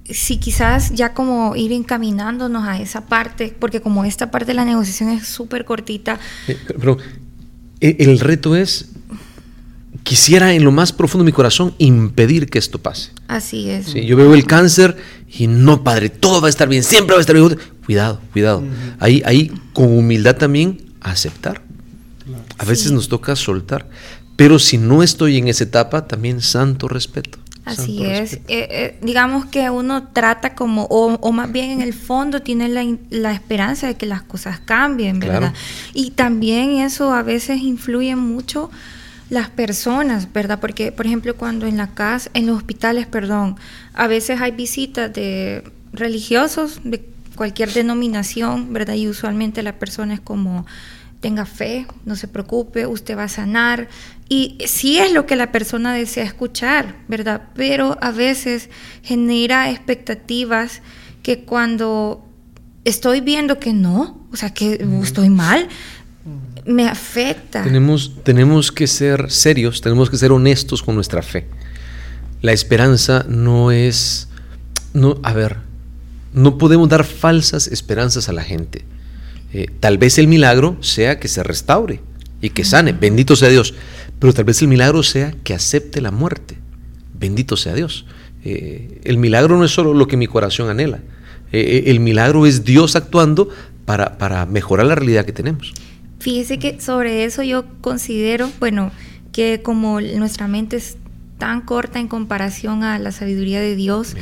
si 0.09 0.37
quizás 0.37 0.93
ya 0.93 1.13
como 1.13 1.55
ir 1.55 1.71
encaminándonos 1.71 2.67
a 2.67 2.79
esa 2.79 3.05
parte, 3.05 3.55
porque 3.59 3.81
como 3.81 4.05
esta 4.05 4.31
parte 4.31 4.47
de 4.47 4.53
la 4.55 4.65
negociación 4.65 5.09
es 5.09 5.27
súper 5.27 5.65
cortita. 5.65 6.19
Eh, 6.47 6.57
pero, 6.67 6.97
el 7.81 8.19
reto 8.19 8.55
es 8.55 8.89
quisiera 10.03 10.53
en 10.53 10.63
lo 10.63 10.71
más 10.71 10.93
profundo 10.93 11.23
de 11.23 11.31
mi 11.31 11.33
corazón 11.33 11.73
impedir 11.79 12.47
que 12.47 12.59
esto 12.59 12.79
pase. 12.79 13.11
Así 13.27 13.69
es. 13.69 13.93
yo 13.93 14.15
veo 14.15 14.33
el 14.35 14.45
cáncer 14.45 14.95
y 15.37 15.47
no, 15.47 15.83
padre, 15.83 16.09
todo 16.09 16.41
va 16.41 16.47
a 16.47 16.49
estar 16.49 16.67
bien, 16.67 16.83
siempre 16.83 17.13
va 17.13 17.19
a 17.19 17.21
estar 17.21 17.35
bien. 17.35 17.57
Cuidado, 17.85 18.19
cuidado. 18.31 18.63
ahí, 18.99 19.21
ahí 19.25 19.51
con 19.73 19.97
humildad 19.97 20.35
también 20.35 20.81
aceptar. 21.01 21.61
A 22.57 22.65
veces 22.65 22.91
nos 22.91 23.09
toca 23.09 23.35
soltar. 23.35 23.87
Pero 24.35 24.59
si 24.59 24.77
no 24.77 25.03
estoy 25.03 25.37
en 25.37 25.47
esa 25.47 25.63
etapa, 25.63 26.07
también 26.07 26.41
santo 26.41 26.87
respeto. 26.87 27.39
Así 27.63 28.03
es. 28.03 28.33
Eh, 28.33 28.41
eh, 28.47 28.99
digamos 29.01 29.45
que 29.45 29.69
uno 29.69 30.09
trata 30.09 30.53
como, 30.53 30.83
o, 30.85 31.31
más 31.31 31.51
bien 31.51 31.71
en 31.71 31.81
el 31.81 31.93
fondo 31.93 32.41
tiene 32.41 32.69
la, 33.09 33.31
esperanza 33.31 33.87
de 33.87 33.95
que 33.95 34.05
las 34.05 34.21
cosas 34.21 34.59
cambien, 34.59 35.19
¿verdad? 35.19 35.53
Y 35.93 36.11
también 36.11 36.77
eso 36.77 37.11
a 37.11 37.23
veces 37.23 37.61
influye 37.61 38.15
mucho 38.15 38.69
las 39.29 39.49
personas, 39.49 40.31
¿verdad? 40.33 40.59
Porque, 40.59 40.91
por 40.91 41.05
ejemplo, 41.05 41.35
cuando 41.35 41.65
en 41.65 41.77
la 41.77 41.87
casa, 41.87 42.29
en 42.33 42.45
los 42.47 42.57
hospitales, 42.57 43.07
perdón, 43.07 43.57
a 43.93 44.07
veces 44.07 44.41
hay 44.41 44.51
visitas 44.51 45.11
de 45.13 45.63
religiosos 45.93 46.81
de 46.83 47.03
cualquier 47.35 47.73
denominación, 47.73 48.73
¿verdad? 48.73 48.95
Y 48.95 49.07
usualmente 49.07 49.63
la 49.63 49.79
persona 49.79 50.13
es 50.13 50.19
como, 50.19 50.65
tenga 51.19 51.45
fe, 51.45 51.87
no 52.05 52.15
se 52.15 52.27
preocupe, 52.27 52.85
usted 52.85 53.17
va 53.17 53.23
a 53.23 53.29
sanar. 53.29 53.89
Y 54.29 54.57
sí 54.67 54.99
es 54.99 55.11
lo 55.11 55.25
que 55.25 55.35
la 55.35 55.51
persona 55.51 55.93
desea 55.93 56.23
escuchar, 56.23 56.95
¿verdad? 57.07 57.49
Pero 57.55 57.97
a 58.01 58.11
veces 58.11 58.69
genera 59.01 59.71
expectativas 59.71 60.81
que 61.23 61.43
cuando 61.43 62.23
estoy 62.83 63.21
viendo 63.21 63.59
que 63.59 63.73
no, 63.73 64.27
o 64.31 64.35
sea, 64.35 64.51
que 64.53 64.85
estoy 65.01 65.29
mal, 65.29 65.67
me 66.65 66.87
afecta. 66.87 67.63
Tenemos, 67.63 68.11
tenemos 68.23 68.71
que 68.71 68.87
ser 68.87 69.31
serios, 69.31 69.81
tenemos 69.81 70.09
que 70.09 70.17
ser 70.17 70.31
honestos 70.31 70.81
con 70.81 70.95
nuestra 70.95 71.21
fe. 71.21 71.47
La 72.41 72.51
esperanza 72.51 73.25
no 73.29 73.71
es, 73.71 74.27
no, 74.93 75.19
a 75.23 75.33
ver, 75.33 75.57
no 76.33 76.57
podemos 76.57 76.89
dar 76.89 77.03
falsas 77.03 77.67
esperanzas 77.67 78.29
a 78.29 78.33
la 78.33 78.43
gente. 78.43 78.83
Eh, 79.53 79.67
tal 79.79 79.97
vez 79.97 80.17
el 80.17 80.27
milagro 80.27 80.77
sea 80.81 81.19
que 81.19 81.27
se 81.27 81.43
restaure 81.43 82.01
y 82.41 82.49
que 82.49 82.65
sane, 82.65 82.93
bendito 82.93 83.35
sea 83.35 83.49
Dios, 83.49 83.73
pero 84.19 84.33
tal 84.33 84.43
vez 84.43 84.61
el 84.61 84.67
milagro 84.67 85.01
sea 85.03 85.33
que 85.43 85.53
acepte 85.53 86.01
la 86.01 86.11
muerte, 86.11 86.57
bendito 87.17 87.55
sea 87.57 87.73
Dios. 87.73 88.05
Eh, 88.43 89.01
el 89.05 89.17
milagro 89.17 89.57
no 89.57 89.65
es 89.65 89.71
solo 89.71 89.93
lo 89.93 90.07
que 90.07 90.17
mi 90.17 90.27
corazón 90.27 90.69
anhela, 90.69 90.99
eh, 91.51 91.83
el 91.87 91.99
milagro 91.99 92.45
es 92.45 92.65
Dios 92.65 92.95
actuando 92.95 93.49
para, 93.85 94.17
para 94.17 94.45
mejorar 94.45 94.87
la 94.87 94.95
realidad 94.95 95.25
que 95.25 95.31
tenemos. 95.31 95.73
Fíjese 96.25 96.57
que 96.57 96.81
sobre 96.81 97.23
eso 97.23 97.43
yo 97.43 97.65
considero, 97.81 98.49
bueno, 98.59 98.91
que 99.31 99.61
como 99.61 100.01
nuestra 100.01 100.47
mente 100.47 100.75
es 100.75 100.97
tan 101.37 101.61
corta 101.61 101.99
en 101.99 102.07
comparación 102.07 102.81
a 102.81 102.97
la 102.97 103.11
sabiduría 103.11 103.59
de 103.61 103.75
Dios, 103.75 104.15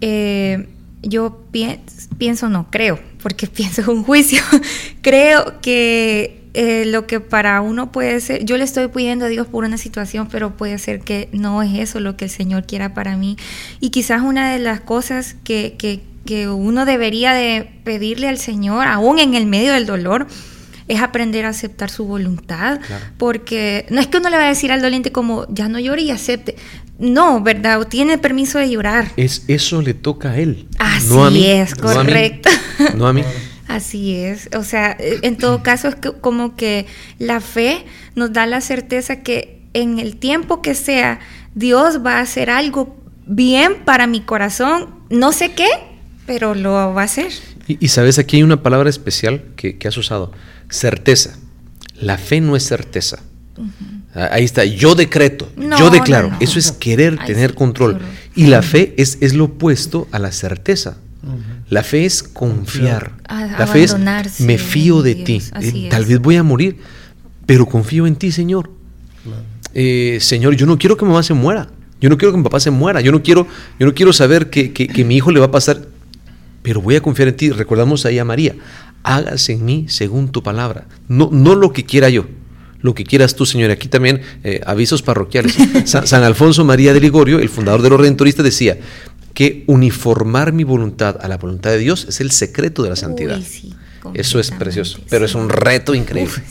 eh, 0.00 0.66
yo 1.02 1.44
pienso, 1.50 2.48
no, 2.48 2.70
creo, 2.70 2.98
porque 3.22 3.46
pienso 3.54 3.82
en 3.82 3.98
un 3.98 4.02
juicio, 4.02 4.40
creo 5.02 5.60
que 5.60 6.40
eh, 6.54 6.86
lo 6.86 7.06
que 7.06 7.20
para 7.20 7.60
uno 7.60 7.92
puede 7.92 8.18
ser, 8.22 8.46
yo 8.46 8.56
le 8.56 8.64
estoy 8.64 8.88
pidiendo 8.88 9.26
a 9.26 9.28
Dios 9.28 9.46
por 9.46 9.64
una 9.64 9.76
situación, 9.76 10.28
pero 10.32 10.56
puede 10.56 10.78
ser 10.78 11.00
que 11.00 11.28
no 11.32 11.62
es 11.62 11.78
eso 11.78 12.00
lo 12.00 12.16
que 12.16 12.24
el 12.24 12.30
Señor 12.30 12.64
quiera 12.64 12.94
para 12.94 13.18
mí. 13.18 13.36
Y 13.78 13.90
quizás 13.90 14.22
una 14.22 14.54
de 14.54 14.58
las 14.58 14.80
cosas 14.80 15.36
que, 15.44 15.74
que, 15.76 16.00
que 16.24 16.48
uno 16.48 16.86
debería 16.86 17.34
de 17.34 17.68
pedirle 17.84 18.26
al 18.26 18.38
Señor, 18.38 18.86
aún 18.86 19.18
en 19.18 19.34
el 19.34 19.44
medio 19.44 19.74
del 19.74 19.84
dolor, 19.84 20.28
es 20.88 21.00
aprender 21.00 21.44
a 21.44 21.48
aceptar 21.48 21.90
su 21.90 22.04
voluntad, 22.04 22.80
porque 23.18 23.86
no 23.90 24.00
es 24.00 24.06
que 24.06 24.18
uno 24.18 24.30
le 24.30 24.36
va 24.36 24.44
a 24.44 24.48
decir 24.48 24.70
al 24.70 24.82
doliente 24.82 25.12
como, 25.12 25.46
ya 25.48 25.68
no 25.68 25.78
llore 25.78 26.02
y 26.02 26.10
acepte. 26.10 26.56
No, 26.98 27.42
¿verdad? 27.42 27.86
Tiene 27.88 28.18
permiso 28.18 28.58
de 28.58 28.70
llorar. 28.70 29.10
Es, 29.16 29.44
eso 29.48 29.82
le 29.82 29.94
toca 29.94 30.30
a 30.30 30.38
él. 30.38 30.66
Así 30.78 31.08
no 31.08 31.24
a 31.24 31.30
mí, 31.30 31.44
es, 31.44 31.74
correcto. 31.74 32.48
No 32.94 33.06
a 33.06 33.12
mí. 33.12 33.22
Así 33.68 34.14
es. 34.14 34.48
O 34.56 34.62
sea, 34.62 34.96
en 34.98 35.36
todo 35.36 35.62
caso 35.62 35.88
es 35.88 35.96
como 36.20 36.56
que 36.56 36.86
la 37.18 37.40
fe 37.40 37.84
nos 38.14 38.32
da 38.32 38.46
la 38.46 38.60
certeza 38.60 39.22
que 39.22 39.60
en 39.74 39.98
el 39.98 40.16
tiempo 40.16 40.62
que 40.62 40.74
sea, 40.74 41.20
Dios 41.54 42.04
va 42.04 42.18
a 42.18 42.20
hacer 42.20 42.48
algo 42.48 42.96
bien 43.26 43.84
para 43.84 44.06
mi 44.06 44.20
corazón. 44.20 44.94
No 45.10 45.32
sé 45.32 45.52
qué, 45.52 45.68
pero 46.26 46.54
lo 46.54 46.72
va 46.72 47.02
a 47.02 47.04
hacer. 47.04 47.32
Y, 47.68 47.88
sabes, 47.88 48.18
aquí 48.18 48.36
hay 48.36 48.42
una 48.44 48.62
palabra 48.62 48.88
especial 48.88 49.42
que, 49.56 49.76
que 49.76 49.88
has 49.88 49.96
usado 49.96 50.32
certeza. 50.68 51.36
La 52.00 52.18
fe 52.18 52.40
no 52.40 52.56
es 52.56 52.64
certeza. 52.64 53.18
Ah, 54.14 54.30
ahí 54.32 54.44
está, 54.44 54.64
yo 54.64 54.94
decreto, 54.94 55.48
yo 55.78 55.90
declaro. 55.90 56.32
Eso 56.40 56.58
es 56.58 56.72
querer 56.72 57.18
tener 57.26 57.54
control. 57.54 57.98
Y 58.34 58.46
la 58.46 58.62
fe 58.62 58.94
es, 58.96 59.18
es, 59.20 59.34
lo 59.34 59.44
opuesto 59.44 60.08
a 60.12 60.18
la 60.18 60.32
certeza. 60.32 60.98
La 61.68 61.82
fe 61.82 62.04
es 62.04 62.22
confiar. 62.22 63.12
la 63.28 63.66
fe 63.66 63.84
es 63.84 63.96
me 64.40 64.58
fío 64.58 65.02
de 65.02 65.16
ti. 65.16 65.42
Eh, 65.60 65.88
tal 65.90 66.04
vez 66.04 66.18
voy 66.20 66.36
a 66.36 66.42
morir, 66.42 66.78
pero 67.46 67.66
confío 67.66 68.06
en 68.06 68.16
ti, 68.16 68.32
Señor. 68.32 68.70
Eh, 69.74 70.18
señor, 70.20 70.56
yo 70.56 70.64
no 70.64 70.78
quiero 70.78 70.96
que 70.96 71.04
mi 71.04 71.10
mamá 71.10 71.22
se 71.22 71.34
muera. 71.34 71.68
Yo 72.00 72.08
no 72.08 72.16
quiero 72.16 72.32
que 72.32 72.38
mi 72.38 72.44
papá 72.44 72.60
se 72.60 72.70
muera. 72.70 73.00
Yo 73.00 73.12
no 73.12 73.22
quiero, 73.22 73.46
yo 73.78 73.86
no 73.86 73.94
quiero 73.94 74.12
saber 74.12 74.48
que, 74.48 74.72
que, 74.72 74.86
que 74.86 75.04
mi 75.04 75.16
hijo 75.16 75.30
le 75.30 75.40
va 75.40 75.46
a 75.46 75.50
pasar. 75.50 75.82
Pero 76.62 76.80
voy 76.80 76.96
a 76.96 77.00
confiar 77.00 77.28
en 77.28 77.36
ti. 77.36 77.50
Recordamos 77.50 78.06
ahí 78.06 78.18
a 78.18 78.24
María 78.24 78.54
hágase 79.06 79.52
en 79.52 79.64
mí 79.64 79.86
según 79.88 80.28
tu 80.30 80.42
palabra. 80.42 80.86
No, 81.08 81.30
no 81.32 81.54
lo 81.54 81.72
que 81.72 81.84
quiera 81.84 82.10
yo, 82.10 82.26
lo 82.80 82.94
que 82.94 83.04
quieras 83.04 83.36
tú, 83.36 83.46
Señor. 83.46 83.70
Aquí 83.70 83.88
también 83.88 84.20
eh, 84.44 84.60
avisos 84.66 85.02
parroquiales. 85.02 85.56
San, 85.84 86.24
Alfonso 86.24 86.64
María 86.64 86.92
de 86.92 87.00
Ligorio, 87.00 87.38
el 87.38 87.48
fundador 87.48 87.82
de 87.82 87.90
los 87.90 88.00
redentoristas, 88.00 88.44
decía 88.44 88.78
que 89.32 89.64
uniformar 89.66 90.52
mi 90.52 90.64
voluntad 90.64 91.18
a 91.20 91.28
la 91.28 91.36
voluntad 91.36 91.70
de 91.70 91.78
Dios 91.78 92.06
es 92.08 92.20
el 92.20 92.30
secreto 92.30 92.82
de 92.82 92.90
la 92.90 92.96
santidad. 92.96 93.40
Eso 94.14 94.40
es 94.40 94.50
precioso, 94.50 94.98
pero 95.08 95.24
es 95.24 95.34
un 95.34 95.48
reto 95.48 95.94
increíble. 95.94 96.42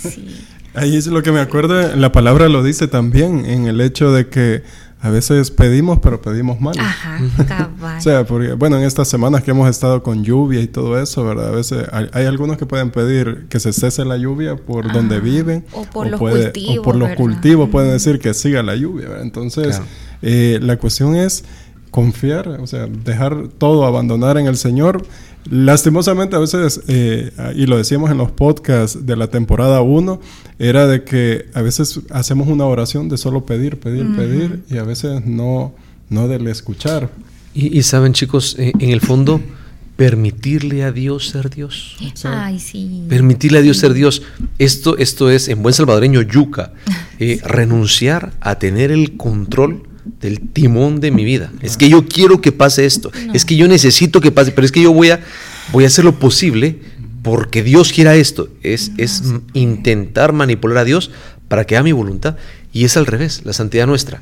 Ahí 0.73 0.95
es 0.97 1.07
lo 1.07 1.23
que 1.23 1.31
me 1.31 1.39
acuerdo, 1.39 1.95
la 1.95 2.11
palabra 2.11 2.49
lo 2.49 2.63
dice 2.63 2.87
también, 2.87 3.45
en 3.45 3.65
el 3.65 3.79
hecho 3.79 4.11
de 4.11 4.27
que 4.27 4.63
a 5.05 5.09
veces 5.11 5.51
pedimos, 5.51 5.99
pero 6.01 6.19
pedimos 6.21 6.59
mal. 6.59 6.73
Ajá, 6.79 7.19
cabal. 7.47 7.97
O 7.97 8.01
sea, 8.01 8.25
porque, 8.25 8.53
bueno, 8.53 8.77
en 8.77 8.83
estas 8.83 9.07
semanas 9.07 9.43
que 9.43 9.51
hemos 9.51 9.69
estado 9.69 10.01
con 10.01 10.23
lluvia 10.23 10.61
y 10.61 10.67
todo 10.67 10.99
eso, 10.99 11.23
¿verdad? 11.23 11.49
A 11.49 11.51
veces 11.51 11.85
hay, 11.91 12.07
hay 12.11 12.25
algunos 12.25 12.57
que 12.57 12.65
pueden 12.65 12.89
pedir 12.91 13.45
que 13.49 13.59
se 13.59 13.71
cese 13.71 14.03
la 14.05 14.17
lluvia 14.17 14.55
por 14.55 14.91
donde 14.91 15.19
viven. 15.19 15.63
o 15.73 15.83
por 15.85 16.07
los 16.07 16.19
puede- 16.19 16.43
cultivos, 16.45 16.77
O 16.79 16.81
por 16.81 16.95
los 16.95 17.09
¿verdad? 17.09 17.23
cultivos 17.23 17.69
pueden 17.69 17.91
decir 17.91 18.19
que 18.19 18.33
siga 18.33 18.63
la 18.63 18.75
lluvia, 18.75 19.07
¿verdad? 19.09 19.23
Entonces, 19.23 19.67
Claro. 19.67 19.85
eh, 20.23 20.59
la 20.61 20.77
cuestión 20.77 21.15
es 21.15 21.43
confiar, 21.95 22.49
o 22.49 22.67
sea, 22.67 22.87
dejar 22.87 23.47
todo, 23.57 23.85
abandonar 23.85 24.37
en 24.37 24.47
el 24.47 24.57
Señor. 24.57 25.07
Lastimosamente 25.49 26.35
a 26.35 26.39
veces, 26.39 26.81
eh, 26.89 27.31
y 27.55 27.67
lo 27.67 27.77
decíamos 27.77 28.11
en 28.11 28.17
los 28.17 28.31
podcasts 28.31 29.05
de 29.05 29.15
la 29.15 29.27
temporada 29.27 29.79
1, 29.79 30.19
era 30.59 30.87
de 30.87 31.05
que 31.05 31.45
a 31.53 31.61
veces 31.61 32.01
hacemos 32.09 32.49
una 32.49 32.65
oración 32.65 33.07
de 33.07 33.17
solo 33.17 33.45
pedir, 33.45 33.79
pedir, 33.79 34.13
pedir, 34.13 34.63
y 34.69 34.75
a 34.77 34.83
veces 34.83 35.25
no, 35.25 35.73
no 36.09 36.27
del 36.27 36.45
escuchar. 36.47 37.11
Y, 37.53 37.79
y 37.79 37.83
saben 37.83 38.11
chicos, 38.11 38.57
eh, 38.59 38.73
en 38.77 38.89
el 38.89 38.99
fondo, 38.99 39.39
permitirle 39.95 40.83
a 40.83 40.91
Dios 40.91 41.29
ser 41.29 41.49
Dios. 41.49 41.95
Ay, 42.25 42.59
sí. 42.59 43.05
Permitirle 43.07 43.59
a 43.59 43.61
Dios 43.61 43.77
ser 43.77 43.93
Dios. 43.93 44.21
Esto, 44.59 44.97
esto 44.97 45.29
es, 45.29 45.47
en 45.47 45.63
buen 45.63 45.73
salvadoreño, 45.73 46.21
yuca. 46.23 46.73
Eh, 47.19 47.39
renunciar 47.45 48.33
a 48.41 48.59
tener 48.59 48.91
el 48.91 49.15
control 49.15 49.94
del 50.19 50.39
timón 50.39 50.99
de 50.99 51.11
mi 51.11 51.25
vida. 51.25 51.51
Es 51.61 51.77
que 51.77 51.89
yo 51.89 52.05
quiero 52.07 52.41
que 52.41 52.51
pase 52.51 52.85
esto. 52.85 53.11
Es 53.33 53.45
que 53.45 53.55
yo 53.55 53.67
necesito 53.67 54.21
que 54.21 54.31
pase. 54.31 54.51
Pero 54.51 54.65
es 54.65 54.71
que 54.71 54.81
yo 54.81 54.93
voy 54.93 55.09
a, 55.09 55.19
voy 55.71 55.83
a 55.83 55.87
hacer 55.87 56.05
lo 56.05 56.19
posible 56.19 56.79
porque 57.21 57.63
Dios 57.63 57.91
quiera 57.91 58.15
esto. 58.15 58.49
Es, 58.61 58.91
es 58.97 59.23
intentar 59.53 60.33
manipular 60.33 60.79
a 60.79 60.83
Dios 60.83 61.11
para 61.47 61.65
que 61.65 61.75
haga 61.75 61.83
mi 61.83 61.91
voluntad. 61.91 62.37
Y 62.71 62.85
es 62.85 62.97
al 62.97 63.05
revés. 63.05 63.41
La 63.43 63.53
santidad 63.53 63.87
nuestra. 63.87 64.21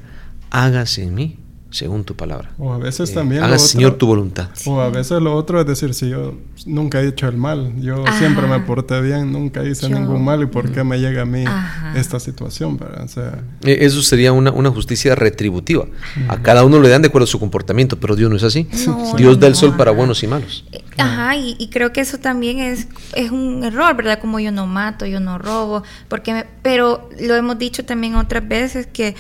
Hágase 0.50 1.04
en 1.04 1.14
mí 1.16 1.38
según 1.74 2.04
tu 2.04 2.16
palabra. 2.16 2.52
O 2.60 2.72
a 2.72 2.78
veces 2.78 3.10
Eh, 3.10 3.14
también... 3.16 3.44
otro- 3.44 3.58
Señor, 3.60 3.94
tu 3.98 4.06
voluntad. 4.08 4.50
O 4.68 4.80
a 4.80 4.90
veces 4.90 5.20
lo 5.22 5.36
otro 5.36 5.60
es 5.60 5.66
decir, 5.66 5.94
si 5.96 6.08
yo 6.10 6.36
nunca 6.68 7.02
he 7.02 7.08
hecho 7.08 7.28
el 7.28 7.36
mal, 7.36 7.74
yo 7.82 8.08
Ajá. 8.08 8.20
siempre 8.20 8.48
me 8.48 8.60
porté 8.60 9.02
bien, 9.02 9.32
nunca 9.32 9.64
hice 9.64 9.90
Yo- 9.90 10.00
ningún 10.00 10.24
mal, 10.24 10.44
¿y 10.44 10.46
por 10.46 10.72
qué 10.72 10.84
me 10.84 11.00
llega 11.00 11.24
a 11.24 11.26
mí 11.26 11.44
Ajá. 11.46 11.94
esta 12.00 12.20
situación? 12.20 12.80
O 13.04 13.08
sea, 13.08 13.44
Eh, 13.66 13.80
Eso 13.82 14.02
sería 14.04 14.32
una, 14.32 14.52
una 14.52 14.70
justicia 14.70 15.16
retributiva. 15.16 15.86
A 16.28 16.38
cada 16.44 16.64
uno 16.64 16.80
le 16.80 16.90
dan 16.90 17.02
de 17.02 17.08
acuerdo 17.08 17.24
a 17.24 17.28
su 17.28 17.40
comportamiento, 17.40 18.00
pero 18.00 18.16
Dios 18.16 18.30
no 18.30 18.38
es 18.38 18.44
así. 18.44 18.68
No, 18.86 19.16
Dios 19.18 19.36
no, 19.36 19.42
da 19.42 19.48
el 19.48 19.54
no, 19.54 19.60
sol 19.60 19.76
para 19.76 19.92
ajá. 19.92 19.98
buenos 19.98 20.22
y 20.24 20.28
malos. 20.28 20.66
Eh, 20.72 20.82
Ajá, 21.00 21.36
y, 21.36 21.56
y 21.58 21.70
creo 21.70 21.92
que 21.92 22.02
eso 22.02 22.20
también 22.20 22.60
es, 22.60 22.88
es 23.16 23.32
un 23.32 23.64
error, 23.64 23.96
¿verdad? 23.96 24.20
Como 24.20 24.40
yo 24.40 24.52
no 24.52 24.68
mato, 24.68 25.08
yo 25.08 25.20
no 25.20 25.40
robo, 25.40 25.82
porque 26.08 26.34
me- 26.34 26.46
pero 26.62 27.10
lo 27.20 27.36
hemos 27.36 27.58
dicho 27.58 27.84
también 27.84 28.14
otras 28.16 28.48
veces 28.48 28.86
que, 28.86 29.16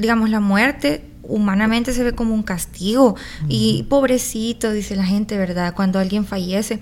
digamos, 0.00 0.30
la 0.30 0.40
muerte 0.40 1.04
humanamente 1.28 1.92
se 1.92 2.04
ve 2.04 2.12
como 2.12 2.34
un 2.34 2.42
castigo 2.42 3.16
y 3.48 3.84
pobrecito, 3.88 4.72
dice 4.72 4.96
la 4.96 5.04
gente, 5.04 5.36
¿verdad? 5.38 5.74
Cuando 5.74 5.98
alguien 5.98 6.24
fallece. 6.24 6.80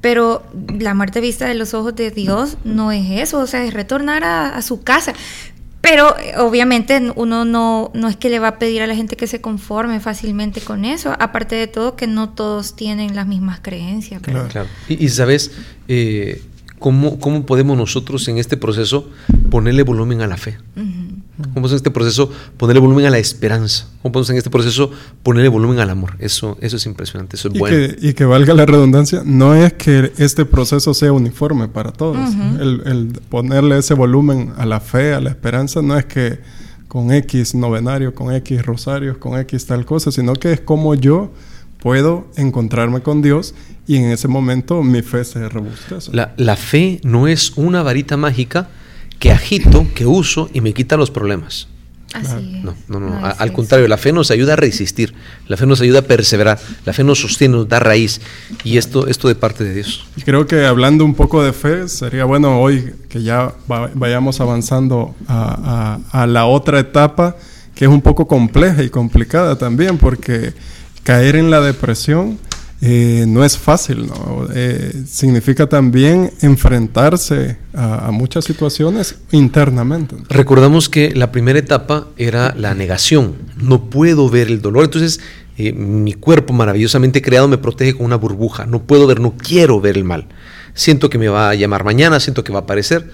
Pero 0.00 0.44
la 0.78 0.92
muerte 0.92 1.20
vista 1.20 1.46
de 1.46 1.54
los 1.54 1.72
ojos 1.72 1.96
de 1.96 2.10
Dios 2.10 2.58
no 2.62 2.92
es 2.92 3.22
eso, 3.22 3.38
o 3.38 3.46
sea, 3.46 3.64
es 3.64 3.72
retornar 3.72 4.22
a, 4.22 4.54
a 4.54 4.60
su 4.60 4.82
casa. 4.82 5.14
Pero 5.84 6.18
eh, 6.18 6.38
obviamente 6.38 7.12
uno 7.14 7.44
no, 7.44 7.90
no 7.92 8.08
es 8.08 8.16
que 8.16 8.30
le 8.30 8.38
va 8.38 8.48
a 8.48 8.58
pedir 8.58 8.80
a 8.80 8.86
la 8.86 8.96
gente 8.96 9.16
que 9.16 9.26
se 9.26 9.42
conforme 9.42 10.00
fácilmente 10.00 10.62
con 10.62 10.86
eso. 10.86 11.14
Aparte 11.18 11.56
de 11.56 11.66
todo, 11.66 11.94
que 11.94 12.06
no 12.06 12.30
todos 12.30 12.74
tienen 12.74 13.14
las 13.14 13.26
mismas 13.26 13.60
creencias. 13.60 14.22
¿verdad? 14.22 14.50
Claro. 14.50 14.68
Y, 14.88 15.04
y, 15.04 15.08
sabes, 15.10 15.52
eh, 15.88 16.42
¿cómo, 16.78 17.18
¿cómo 17.18 17.44
podemos 17.44 17.76
nosotros 17.76 18.26
en 18.28 18.38
este 18.38 18.56
proceso 18.56 19.10
ponerle 19.50 19.82
volumen 19.82 20.22
a 20.22 20.26
la 20.26 20.38
fe? 20.38 20.56
¿Cómo 21.36 21.52
podemos 21.52 21.72
en 21.72 21.76
este 21.76 21.90
proceso 21.90 22.30
ponerle 22.56 22.80
volumen 22.80 23.06
a 23.06 23.10
la 23.10 23.18
esperanza? 23.18 23.88
¿Cómo 24.02 24.12
podemos 24.12 24.30
en 24.30 24.36
este 24.36 24.50
proceso 24.50 24.90
ponerle 25.22 25.48
volumen 25.48 25.80
al 25.80 25.90
amor? 25.90 26.14
Eso, 26.20 26.56
eso 26.60 26.76
es 26.76 26.86
impresionante, 26.86 27.36
eso 27.36 27.48
es 27.48 27.56
y, 27.56 27.58
bueno. 27.58 27.76
que, 27.76 27.96
y 28.08 28.12
que 28.14 28.24
valga 28.24 28.54
la 28.54 28.66
redundancia, 28.66 29.22
no 29.24 29.54
es 29.54 29.72
que 29.72 30.12
este 30.18 30.44
proceso 30.44 30.94
sea 30.94 31.12
uniforme 31.12 31.66
para 31.66 31.90
todos. 31.90 32.34
el, 32.60 32.82
el 32.86 33.20
ponerle 33.28 33.78
ese 33.78 33.94
volumen 33.94 34.52
a 34.56 34.64
la 34.64 34.78
fe, 34.78 35.12
a 35.12 35.20
la 35.20 35.30
esperanza, 35.30 35.82
no 35.82 35.98
es 35.98 36.04
que 36.04 36.38
con 36.86 37.12
X 37.12 37.56
novenario, 37.56 38.14
con 38.14 38.32
X 38.32 38.64
rosarios, 38.64 39.16
con 39.16 39.36
X 39.40 39.66
tal 39.66 39.84
cosa, 39.84 40.12
sino 40.12 40.34
que 40.34 40.52
es 40.52 40.60
como 40.60 40.94
yo 40.94 41.32
puedo 41.80 42.28
encontrarme 42.36 43.00
con 43.00 43.20
Dios 43.20 43.54
y 43.88 43.96
en 43.96 44.04
ese 44.04 44.28
momento 44.28 44.82
mi 44.84 45.02
fe 45.02 45.24
se 45.24 45.48
robustece. 45.48 46.12
La, 46.12 46.32
la 46.36 46.54
fe 46.54 47.00
no 47.02 47.26
es 47.26 47.52
una 47.56 47.82
varita 47.82 48.16
mágica 48.16 48.68
que 49.18 49.30
agito, 49.32 49.86
que 49.94 50.06
uso 50.06 50.50
y 50.52 50.60
me 50.60 50.72
quita 50.72 50.96
los 50.96 51.10
problemas. 51.10 51.68
Así 52.12 52.26
es. 52.58 52.62
No, 52.64 52.74
no, 52.88 53.00
no. 53.00 53.20
No 53.20 53.26
al 53.26 53.52
contrario, 53.52 53.88
la 53.88 53.96
fe 53.96 54.12
nos 54.12 54.30
ayuda 54.30 54.52
a 54.52 54.56
resistir, 54.56 55.14
la 55.48 55.56
fe 55.56 55.66
nos 55.66 55.80
ayuda 55.80 55.98
a 56.00 56.02
perseverar, 56.02 56.60
la 56.84 56.92
fe 56.92 57.02
nos 57.02 57.18
sostiene, 57.20 57.56
nos 57.56 57.68
da 57.68 57.80
raíz. 57.80 58.20
Y 58.62 58.76
esto, 58.78 59.08
esto 59.08 59.26
de 59.26 59.34
parte 59.34 59.64
de 59.64 59.74
Dios. 59.74 60.06
Y 60.16 60.22
creo 60.22 60.46
que 60.46 60.64
hablando 60.64 61.04
un 61.04 61.14
poco 61.14 61.42
de 61.42 61.52
fe, 61.52 61.88
sería 61.88 62.24
bueno 62.24 62.60
hoy 62.60 62.92
que 63.08 63.22
ya 63.22 63.52
va- 63.70 63.90
vayamos 63.94 64.40
avanzando 64.40 65.14
a, 65.26 65.98
a- 66.12 66.22
a 66.22 66.26
la 66.28 66.44
otra 66.46 66.78
etapa 66.78 67.36
que 67.74 67.86
es 67.86 67.90
un 67.90 68.00
poco 68.02 68.28
compleja 68.28 68.84
y 68.84 68.90
complicada 68.90 69.58
también, 69.58 69.98
porque 69.98 70.52
caer 71.02 71.34
en 71.34 71.50
la 71.50 71.60
depresión 71.60 72.38
eh, 72.86 73.24
no 73.26 73.42
es 73.46 73.56
fácil, 73.56 74.08
¿no? 74.08 74.46
Eh, 74.54 75.04
significa 75.06 75.66
también 75.66 76.30
enfrentarse 76.42 77.56
a, 77.72 78.10
muchas 78.10 78.44
situaciones 78.44 79.16
internamente. 79.30 80.16
Recordamos 80.28 80.90
que 80.90 81.14
la 81.14 81.32
primera 81.32 81.58
etapa 81.58 82.08
era 82.18 82.54
la 82.54 82.74
negación. 82.74 83.36
No 83.56 83.88
puedo 83.88 84.28
ver 84.28 84.48
el 84.48 84.60
dolor. 84.60 84.84
Entonces, 84.84 85.20
eh, 85.56 85.72
mi 85.72 86.12
cuerpo 86.12 86.52
maravillosamente 86.52 87.22
creado 87.22 87.48
me 87.48 87.56
protege 87.56 87.94
con 87.96 88.04
una 88.04 88.16
burbuja. 88.16 88.66
No 88.66 88.82
puedo 88.82 89.06
ver, 89.06 89.18
no 89.18 89.34
quiero 89.34 89.80
ver 89.80 89.96
el 89.96 90.04
mal. 90.04 90.26
Siento 90.74 91.08
que 91.08 91.16
me 91.16 91.28
va 91.28 91.48
a 91.48 91.54
llamar 91.54 91.84
mañana, 91.84 92.20
siento 92.20 92.44
que 92.44 92.52
va 92.52 92.58
a 92.58 92.62
aparecer. 92.64 93.10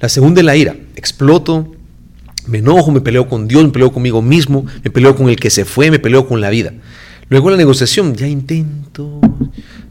La 0.00 0.08
segunda 0.08 0.40
es 0.40 0.46
la 0.46 0.56
ira. 0.56 0.74
Exploto, 0.96 1.76
me 2.46 2.58
enojo, 2.58 2.90
me 2.90 3.02
peleo 3.02 3.28
con 3.28 3.46
Dios, 3.46 3.62
me 3.62 3.70
peleo 3.72 3.92
conmigo 3.92 4.22
mismo, 4.22 4.64
me 4.82 4.90
peleo 4.90 5.14
con 5.14 5.28
el 5.28 5.36
que 5.36 5.50
se 5.50 5.66
fue, 5.66 5.90
me 5.90 5.98
peleo 5.98 6.26
con 6.26 6.40
la 6.40 6.48
vida. 6.48 6.72
Luego 7.32 7.48
la 7.50 7.56
negociación, 7.56 8.14
ya 8.14 8.26
intento, 8.28 9.18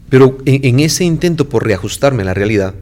pero 0.08 0.38
en, 0.44 0.64
en 0.64 0.78
ese 0.78 1.02
intento 1.04 1.48
por 1.48 1.64
reajustarme 1.66 2.22
a 2.22 2.26
la 2.26 2.34
realidad, 2.34 2.72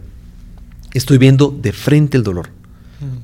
estoy 0.92 1.16
viendo 1.16 1.49
de 1.49 1.73
frente 1.73 2.18
el 2.18 2.23
dolor. 2.23 2.51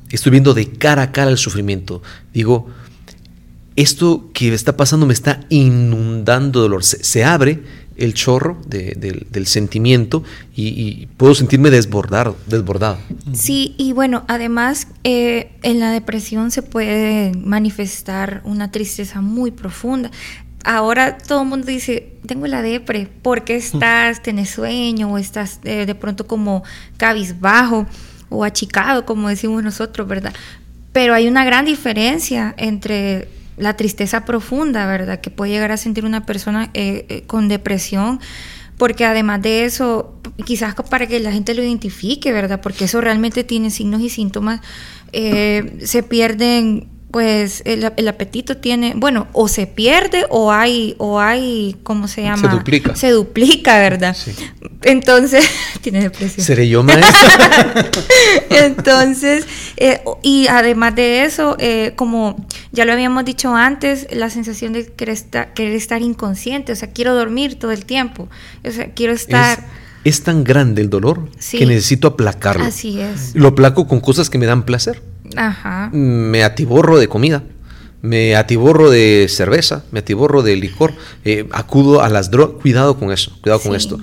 Estoy 0.08 0.30
viendo 0.30 0.54
de 0.54 0.66
cara 0.70 1.02
a 1.02 1.12
cara 1.12 1.30
el 1.30 1.36
sufrimiento. 1.36 2.00
Digo, 2.32 2.68
esto 3.76 4.30
que 4.32 4.54
está 4.54 4.78
pasando 4.78 5.04
me 5.04 5.12
está 5.12 5.40
inundando 5.50 6.60
de 6.60 6.62
dolor. 6.62 6.82
Se, 6.84 7.04
se 7.04 7.22
abre 7.24 7.62
el 7.98 8.14
chorro 8.14 8.58
de- 8.66 8.94
del- 8.98 9.26
del 9.30 9.46
sentimiento 9.46 10.22
y, 10.54 10.68
y 10.68 11.06
puedo 11.18 11.34
sentirme 11.34 11.70
desbordado. 11.70 12.36
desbordado. 12.46 12.96
Sí, 13.34 13.74
y 13.76 13.92
bueno, 13.92 14.24
además 14.28 14.88
eh, 15.04 15.50
en 15.62 15.80
la 15.80 15.90
depresión 15.90 16.50
se 16.50 16.62
puede 16.62 17.32
manifestar 17.34 18.40
una 18.44 18.70
tristeza 18.70 19.20
muy 19.20 19.50
profunda. 19.50 20.10
Ahora 20.66 21.16
todo 21.16 21.42
el 21.42 21.48
mundo 21.48 21.66
dice, 21.68 22.18
tengo 22.26 22.46
la 22.46 22.60
depre, 22.60 23.08
¿por 23.22 23.44
qué 23.44 23.56
estás, 23.56 24.22
tenés 24.22 24.50
sueño 24.50 25.12
o 25.12 25.16
estás 25.18 25.60
eh, 25.64 25.86
de 25.86 25.94
pronto 25.94 26.26
como 26.26 26.64
cabizbajo 26.96 27.86
o 28.28 28.44
achicado, 28.44 29.06
como 29.06 29.28
decimos 29.28 29.62
nosotros, 29.62 30.08
¿verdad? 30.08 30.34
Pero 30.92 31.14
hay 31.14 31.28
una 31.28 31.44
gran 31.44 31.66
diferencia 31.66 32.54
entre 32.58 33.28
la 33.56 33.76
tristeza 33.76 34.24
profunda, 34.24 34.86
¿verdad? 34.86 35.20
Que 35.20 35.30
puede 35.30 35.52
llegar 35.52 35.72
a 35.72 35.76
sentir 35.76 36.04
una 36.04 36.26
persona 36.26 36.70
eh, 36.74 37.06
eh, 37.08 37.22
con 37.26 37.48
depresión, 37.48 38.20
porque 38.76 39.04
además 39.04 39.40
de 39.42 39.64
eso, 39.64 40.20
quizás 40.44 40.74
para 40.90 41.06
que 41.06 41.20
la 41.20 41.32
gente 41.32 41.54
lo 41.54 41.62
identifique, 41.62 42.32
¿verdad? 42.32 42.60
Porque 42.60 42.84
eso 42.84 43.00
realmente 43.00 43.44
tiene 43.44 43.70
signos 43.70 44.02
y 44.02 44.10
síntomas, 44.10 44.60
eh, 45.12 45.78
se 45.84 46.02
pierden, 46.02 46.88
pues 47.16 47.62
el, 47.64 47.90
el 47.96 48.08
apetito 48.08 48.58
tiene, 48.58 48.92
bueno, 48.94 49.26
o 49.32 49.48
se 49.48 49.66
pierde 49.66 50.26
o 50.28 50.52
hay, 50.52 50.94
o 50.98 51.18
hay, 51.18 51.74
¿cómo 51.82 52.08
se 52.08 52.20
llama? 52.22 52.46
duplica. 52.48 52.94
Se 52.94 53.08
duplica, 53.10 53.78
¿verdad? 53.78 54.14
Sí. 54.14 54.32
Entonces, 54.82 55.42
tiene 55.80 56.02
depresión. 56.02 56.44
¿Seré 56.44 56.68
yo 56.68 56.82
maestra? 56.82 57.74
Entonces, 58.50 59.46
eh, 59.78 60.02
y 60.22 60.46
además 60.48 60.94
de 60.94 61.24
eso, 61.24 61.56
eh, 61.58 61.94
como 61.96 62.36
ya 62.70 62.84
lo 62.84 62.92
habíamos 62.92 63.24
dicho 63.24 63.54
antes, 63.56 64.06
la 64.10 64.28
sensación 64.28 64.74
de 64.74 64.84
querer 64.84 65.14
estar, 65.14 65.54
querer 65.54 65.72
estar 65.74 66.02
inconsciente, 66.02 66.72
o 66.72 66.76
sea, 66.76 66.90
quiero 66.90 67.14
dormir 67.14 67.58
todo 67.58 67.70
el 67.70 67.86
tiempo, 67.86 68.28
o 68.62 68.70
sea, 68.70 68.92
quiero 68.92 69.14
es, 69.14 69.22
estar... 69.22 69.66
es 70.04 70.22
tan 70.22 70.44
grande 70.44 70.82
el 70.82 70.90
dolor 70.90 71.30
Sí. 71.38 71.56
que 71.56 71.64
necesito 71.64 72.08
aplacarlo. 72.08 72.62
Así 72.66 73.00
es. 73.00 73.34
Lo 73.34 73.48
aplaco 73.48 73.88
con 73.88 74.00
cosas 74.00 74.28
que 74.28 74.36
me 74.36 74.44
dan 74.44 74.66
placer. 74.66 75.02
Ajá. 75.36 75.90
Me 75.92 76.44
atiborro 76.44 76.98
de 76.98 77.08
comida, 77.08 77.42
me 78.02 78.36
atiborro 78.36 78.90
de 78.90 79.26
cerveza, 79.28 79.84
me 79.90 80.00
atiborro 80.00 80.42
de 80.42 80.56
licor, 80.56 80.92
eh, 81.24 81.46
acudo 81.52 82.02
a 82.02 82.08
las 82.08 82.30
drogas. 82.30 82.60
Cuidado 82.62 82.98
con 82.98 83.12
eso, 83.12 83.36
cuidado 83.40 83.60
con 83.60 83.74
esto. 83.74 83.98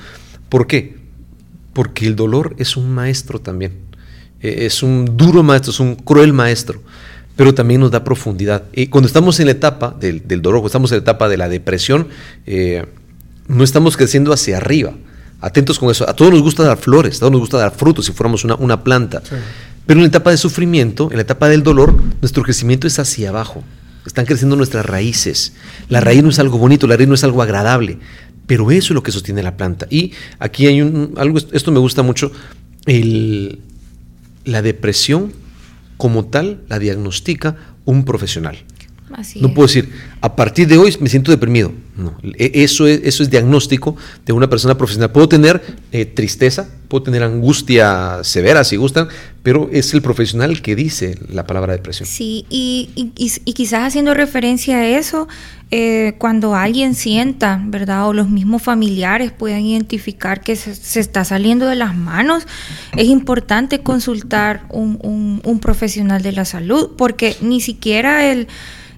¿Por 0.49 0.67
qué? 0.67 0.97
Porque 1.73 2.05
el 2.05 2.15
dolor 2.15 2.55
es 2.57 2.77
un 2.77 2.91
maestro 2.93 3.39
también. 3.39 3.73
Eh, 4.41 4.65
es 4.65 4.83
un 4.83 5.17
duro 5.17 5.41
maestro, 5.43 5.71
es 5.71 5.79
un 5.79 5.95
cruel 5.95 6.33
maestro. 6.33 6.81
pero 7.35 7.55
también 7.55 7.81
nos 7.81 7.89
da 7.89 8.03
profundidad. 8.03 8.65
Y 8.73 8.87
cuando 8.87 9.07
estamos 9.07 9.39
en 9.39 9.47
la 9.47 9.53
etapa 9.53 9.95
del, 9.99 10.21
dolor, 10.27 10.59
cuando 10.59 10.67
estamos 10.67 10.91
en 10.91 10.97
la 10.97 11.01
etapa 11.01 11.27
de 11.27 11.37
la 11.37 11.49
depresión, 11.49 12.07
eh, 12.45 12.85
no 13.47 13.63
estamos 13.63 13.97
creciendo 13.97 14.31
hacia 14.31 14.57
arriba. 14.57 14.93
Atentos 15.43 15.77
con 15.77 15.91
eso. 15.91 16.09
A 16.09 16.13
todos 16.13 16.31
nos 16.31 16.41
gusta 16.41 16.63
dar 16.63 16.77
flores, 16.77 17.17
a 17.17 17.19
todos 17.19 17.33
nos 17.33 17.41
gusta 17.41 17.57
dar 17.57 17.75
frutos 17.75 18.05
si 18.05 18.13
fuéramos 18.13 18.45
una, 18.45 18.81
planta. 18.81 19.21
Pero 19.85 19.99
en 19.99 20.03
la 20.03 20.07
etapa 20.07 20.31
de 20.31 20.37
sufrimiento, 20.37 21.09
en 21.11 21.17
la 21.17 21.23
etapa 21.23 21.49
del 21.49 21.63
dolor, 21.63 22.01
nuestro 22.21 22.43
crecimiento 22.43 22.87
es 22.87 22.97
hacia 22.97 23.27
abajo. 23.27 23.61
Están 24.05 24.25
creciendo 24.25 24.55
nuestras 24.55 24.85
raíces. 24.85 25.51
La 25.89 25.99
raíz 25.99 26.23
no 26.23 26.29
es 26.29 26.39
algo 26.39 26.57
bonito, 26.57 26.87
la 26.87 26.95
raíz 26.95 27.09
no 27.09 27.15
es 27.15 27.25
algo 27.25 27.41
agradable, 27.41 27.99
pero 28.47 28.71
eso 28.71 28.93
es 28.93 28.95
lo 28.95 29.03
que 29.03 29.11
sostiene 29.11 29.43
la 29.43 29.57
planta. 29.57 29.85
Y 29.89 30.13
aquí 30.39 30.67
hay 30.67 30.81
un, 30.81 31.13
algo, 31.17 31.37
esto 31.51 31.73
me 31.73 31.79
gusta 31.79 32.03
mucho, 32.03 32.31
el, 32.85 33.59
la 34.45 34.61
depresión 34.61 35.33
como 35.97 36.23
tal 36.23 36.61
la 36.69 36.79
diagnostica 36.79 37.57
un 37.83 38.05
profesional 38.05 38.63
no 39.39 39.53
puedo 39.53 39.67
decir, 39.67 39.89
a 40.21 40.35
partir 40.35 40.67
de 40.67 40.77
hoy 40.77 40.95
me 40.99 41.09
siento 41.09 41.31
deprimido. 41.31 41.73
No, 41.95 42.17
e, 42.23 42.63
eso 42.63 42.87
es, 42.87 43.01
eso 43.03 43.21
es 43.21 43.29
diagnóstico 43.29 43.95
de 44.25 44.33
una 44.33 44.49
persona 44.49 44.77
profesional. 44.77 45.11
Puedo 45.11 45.29
tener 45.29 45.61
eh, 45.91 46.05
tristeza, 46.05 46.67
puedo 46.87 47.03
tener 47.03 47.21
angustia 47.23 48.23
severa 48.23 48.63
si 48.63 48.77
gustan, 48.77 49.09
pero 49.43 49.69
es 49.71 49.93
el 49.93 50.01
profesional 50.01 50.61
que 50.61 50.75
dice 50.75 51.17
la 51.29 51.45
palabra 51.45 51.73
depresión. 51.73 52.07
Sí, 52.07 52.45
y, 52.49 52.89
y, 52.95 53.53
quizás 53.53 53.87
haciendo 53.87 54.13
referencia 54.13 54.77
a 54.77 54.87
eso, 54.87 55.27
eh, 55.69 56.15
cuando 56.17 56.55
alguien 56.55 56.95
sienta, 56.95 57.61
¿verdad? 57.65 58.07
O 58.07 58.13
los 58.13 58.29
mismos 58.29 58.63
familiares 58.63 59.31
puedan 59.31 59.61
identificar 59.61 60.41
que 60.41 60.55
se, 60.55 60.99
está 60.99 61.25
saliendo 61.25 61.67
de 61.67 61.75
las 61.75 61.95
manos, 61.95 62.47
es 62.95 63.07
importante 63.07 63.81
consultar 63.81 64.65
un, 64.69 65.41
un 65.43 65.59
profesional 65.59 66.23
de 66.23 66.31
la 66.31 66.45
salud, 66.45 66.91
porque 66.97 67.35
ni 67.41 67.61
siquiera 67.61 68.31
el 68.31 68.47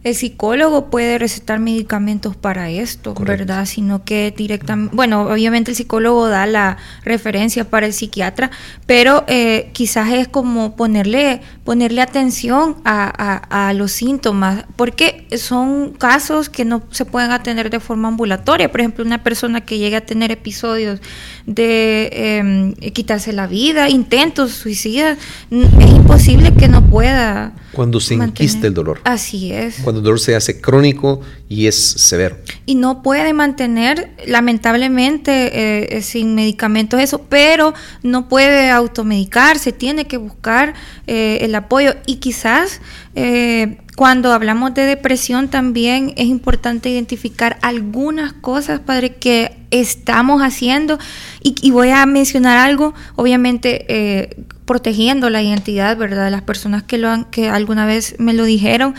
el 0.06 0.14
psicólogo 0.14 0.92
puede 0.92 1.18
recetar 1.18 1.60
medicamentos 1.60 2.36
para 2.36 2.70
esto, 2.70 3.16
¿verdad? 3.16 3.66
Sino 3.66 4.06
que 4.06 4.32
directamente, 4.38 4.96
bueno, 4.96 5.24
obviamente 5.24 5.72
el 5.72 5.78
psicólogo 5.78 6.28
da 6.28 6.46
la 6.46 6.78
referencia 7.04 7.72
para 7.72 7.88
el 7.88 7.94
psiquiatra, 7.94 8.52
pero 8.86 9.24
eh, 9.28 9.72
quizás 9.74 10.14
es 10.14 10.28
como 10.28 10.76
ponerle, 10.76 11.42
ponerle 11.64 12.04
atención 12.04 12.76
a, 12.86 13.74
los 13.76 13.94
síntomas, 13.94 14.66
porque 14.76 15.26
son 15.38 15.94
casos 15.94 16.50
que 16.50 16.66
no 16.66 16.84
se 16.92 17.06
pueden 17.06 17.32
atender 17.32 17.72
de 17.72 17.80
forma 17.80 18.08
ambulatoria. 18.08 18.70
Por 18.70 18.82
ejemplo, 18.82 19.04
una 19.04 19.24
persona 19.24 19.62
que 19.62 19.80
llegue 19.80 19.96
a 19.96 20.06
tener 20.06 20.32
episodios 20.32 21.00
de 21.48 22.10
em, 22.14 22.74
quitarse 22.92 23.34
la 23.34 23.48
vida, 23.48 23.90
intentos 23.90 24.52
suicidas, 24.52 25.18
es 25.50 25.90
imposible 25.90 26.54
que 26.54 26.68
no 26.68 26.86
pueda. 26.86 27.54
Cuando 27.72 28.00
se 28.00 28.14
enquista 28.14 28.68
el 28.68 28.76
dolor. 28.76 29.02
Así 29.04 29.52
es. 29.52 29.80
Cuando 29.82 29.95
el 29.98 30.04
dolor 30.04 30.20
se 30.20 30.36
hace 30.36 30.62
crónico 30.62 31.22
y 31.50 31.68
es 31.68 31.76
severo. 31.76 32.38
Y 32.66 32.76
no 32.76 33.02
puede 33.02 33.34
mantener, 33.34 34.12
lamentablemente, 34.28 35.96
eh, 35.98 36.02
sin 36.02 36.36
medicamentos 36.36 37.00
eso, 37.00 37.22
pero 37.30 37.74
no 38.04 38.28
puede 38.28 38.70
automedicarse, 38.70 39.72
tiene 39.72 40.06
que 40.06 40.18
buscar 40.18 40.74
eh, 41.08 41.40
el 41.42 41.54
apoyo 41.56 41.96
y 42.06 42.16
quizás 42.18 42.82
eh, 43.16 43.78
cuando 43.96 44.34
hablamos 44.34 44.74
de 44.74 44.86
depresión 44.86 45.48
también 45.48 46.14
es 46.18 46.26
importante 46.26 46.90
identificar 46.90 47.58
algunas 47.62 48.34
cosas, 48.34 48.82
padre, 48.82 49.16
que 49.16 49.56
estamos 49.72 50.42
haciendo. 50.42 51.00
Y, 51.42 51.72
voy 51.72 51.90
a 51.90 52.06
mencionar 52.06 52.58
algo, 52.58 52.94
obviamente 53.16 53.86
eh, 53.88 54.44
protegiendo 54.66 55.30
la 55.30 55.42
identidad, 55.42 55.96
¿verdad? 55.96 56.26
De 56.26 56.32
las 56.32 56.42
personas 56.42 56.84
que, 56.84 56.98
lo 56.98 57.10
han, 57.10 57.26
que 57.26 57.50
alguna 57.50 57.86
vez 57.86 58.16
me 58.20 58.34
lo 58.34 58.44
dijeron. 58.44 58.96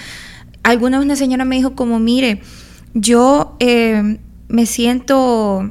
Alguna 0.67 0.99
vez 0.99 1.05
una 1.05 1.15
señora 1.15 1.45
me 1.45 1.55
dijo 1.55 1.77
como, 1.77 2.01
mire, 2.01 2.41
yo 2.93 3.55
eh, 3.61 4.19
me 4.49 4.67
siento, 4.67 5.71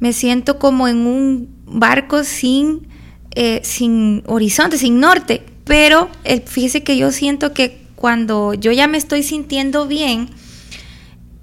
me 0.00 0.12
siento 0.12 0.58
como 0.58 0.88
en 0.88 1.06
un 1.06 1.48
barco 1.64 2.24
sin, 2.24 2.88
eh, 3.36 3.60
sin 3.62 4.24
horizonte, 4.26 4.78
sin 4.78 4.98
norte. 4.98 5.44
Pero 5.62 6.08
fíjese 6.46 6.82
que 6.82 6.96
yo 6.96 7.12
siento 7.12 7.54
que 7.54 7.86
cuando 7.94 8.52
yo 8.52 8.72
ya 8.72 8.88
me 8.88 8.98
estoy 8.98 9.22
sintiendo 9.22 9.86
bien, 9.86 10.28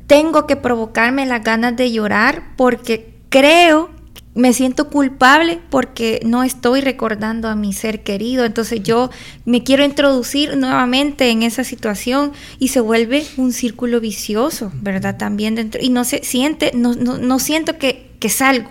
tengo 0.06 0.46
que 0.46 0.58
provocarme 0.58 1.26
las 1.26 1.42
ganas 1.42 1.78
de 1.78 1.94
llorar 1.94 2.54
porque 2.58 3.14
creo, 3.30 3.92
me 4.40 4.54
siento 4.54 4.90
culpable 4.90 5.60
porque 5.70 6.22
no 6.26 6.44
estoy 6.44 6.80
recordando 6.80 7.50
a 7.50 7.56
mi 7.56 7.74
ser 7.74 8.04
querido. 8.04 8.46
Entonces 8.46 8.82
yo 8.82 9.10
me 9.46 9.64
quiero 9.64 9.84
introducir 9.84 10.56
nuevamente 10.56 11.30
en 11.30 11.44
esa 11.44 11.66
situación 11.66 12.32
y 12.58 12.70
se 12.70 12.80
vuelve 12.80 13.26
un 13.36 13.52
círculo 13.52 14.00
vicioso, 14.00 14.72
¿verdad? 14.82 15.18
También 15.18 15.56
dentro, 15.56 15.82
y 15.84 15.90
no 15.90 16.06
se 16.06 16.24
siente, 16.24 16.72
no, 16.74 16.96
no, 16.96 17.40
siento 17.40 17.78
que, 17.78 18.12
que 18.20 18.30
salgo. 18.30 18.70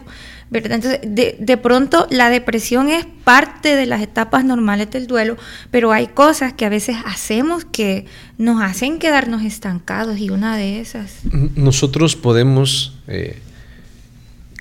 Entonces, 0.51 1.01
de, 1.05 1.57
pronto 1.59 2.07
la 2.11 2.31
depresión 2.31 2.89
es 2.89 3.05
parte 3.25 3.77
de 3.77 3.85
las 3.85 4.01
etapas 4.01 4.47
normales 4.47 4.91
del 4.91 5.07
duelo, 5.07 5.37
pero 5.71 5.93
hay 5.93 6.07
cosas 6.07 6.55
que 6.55 6.65
a 6.65 6.71
veces 6.71 6.97
hacemos 7.05 7.67
que 7.67 8.07
nos 8.39 8.63
hacen 8.63 8.99
quedarnos 8.99 9.43
estancados 9.43 10.19
y 10.19 10.31
una 10.31 10.57
de 10.57 10.81
esas... 10.81 11.21
Nosotros 11.55 12.17
podemos 12.17 12.95
eh, 13.07 13.43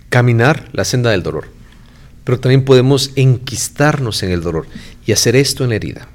caminar 0.10 0.70
la 0.74 0.86
senda 0.86 1.12
del 1.12 1.24
dolor, 1.24 1.50
pero 2.24 2.40
también 2.40 2.66
podemos 2.66 3.12
enquistarnos 3.16 4.24
en 4.24 4.32
el 4.32 4.42
dolor 4.42 4.68
y 5.06 5.12
hacer 5.12 5.36
esto 5.36 5.64
en 5.64 5.70
la 5.70 5.76
herida, 5.76 6.08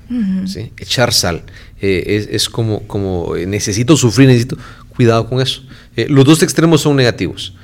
echar 0.77 1.13
sal. 1.13 1.43
Eh, 1.81 2.29
es, 2.31 2.49
como, 2.49 2.87
como 2.87 3.35
eh, 3.35 3.45
necesito 3.45 3.97
sufrir, 3.97 4.29
necesito 4.29 4.57
cuidado 4.95 5.29
con 5.29 5.41
eso. 5.41 5.63
los 5.97 6.25
dos 6.25 6.43
extremos 6.43 6.83
son 6.83 6.97
negativos. 6.97 7.55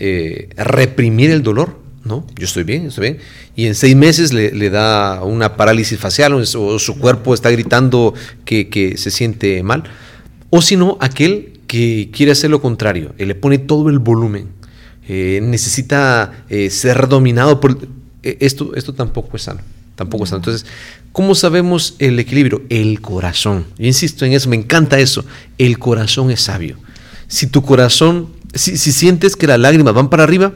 Eh, 0.00 0.48
reprimir 0.56 1.30
el 1.30 1.42
dolor, 1.42 1.76
¿no? 2.04 2.24
Yo 2.36 2.44
estoy 2.44 2.62
bien, 2.62 2.86
estoy 2.86 3.10
bien. 3.10 3.18
Y 3.56 3.66
en 3.66 3.74
seis 3.74 3.96
meses 3.96 4.32
le, 4.32 4.70
da 4.70 5.22
una 5.24 5.56
parálisis 5.56 5.98
facial 5.98 6.32
o, 6.34 6.78
su 6.78 6.98
cuerpo 6.98 7.34
está 7.34 7.50
gritando 7.50 8.14
que, 8.44 8.94
se 8.96 9.10
siente 9.10 9.62
mal. 9.62 9.84
O 10.50 10.62
si 10.62 10.76
no, 10.76 10.98
aquel 11.00 11.60
que 11.66 12.10
quiere 12.12 12.32
hacer 12.32 12.50
lo 12.50 12.62
contrario, 12.62 13.14
y 13.18 13.24
le 13.26 13.34
pone 13.34 13.58
todo 13.58 13.90
el 13.90 13.98
volumen, 13.98 14.48
eh, 15.08 15.40
necesita 15.42 16.44
eh, 16.48 16.70
ser 16.70 17.08
dominado 17.08 17.60
por... 17.60 17.78
esto, 18.22 18.74
esto 18.74 18.94
tampoco 18.94 19.36
es 19.36 19.42
sano, 19.42 19.60
tampoco 19.96 20.24
es 20.24 20.30
sano. 20.30 20.38
Entonces, 20.40 20.66
¿cómo 21.12 21.34
sabemos 21.34 21.96
el 21.98 22.18
equilibrio? 22.18 22.62
El 22.68 23.00
corazón. 23.00 23.66
Yo 23.78 23.86
insisto 23.86 24.24
en 24.24 24.32
eso, 24.32 24.48
me 24.48 24.56
encanta 24.56 24.98
eso. 24.98 25.24
El 25.56 25.78
corazón 25.78 26.30
es 26.30 26.42
sabio. 26.42 26.78
Si 27.26 27.46
tu 27.46 27.62
corazón 27.62 28.38
si, 28.54 28.76
sientes 28.76 29.36
que 29.36 29.46
las 29.46 29.58
lágrimas 29.58 29.94
van 29.94 30.10
para 30.10 30.24
arriba, 30.24 30.54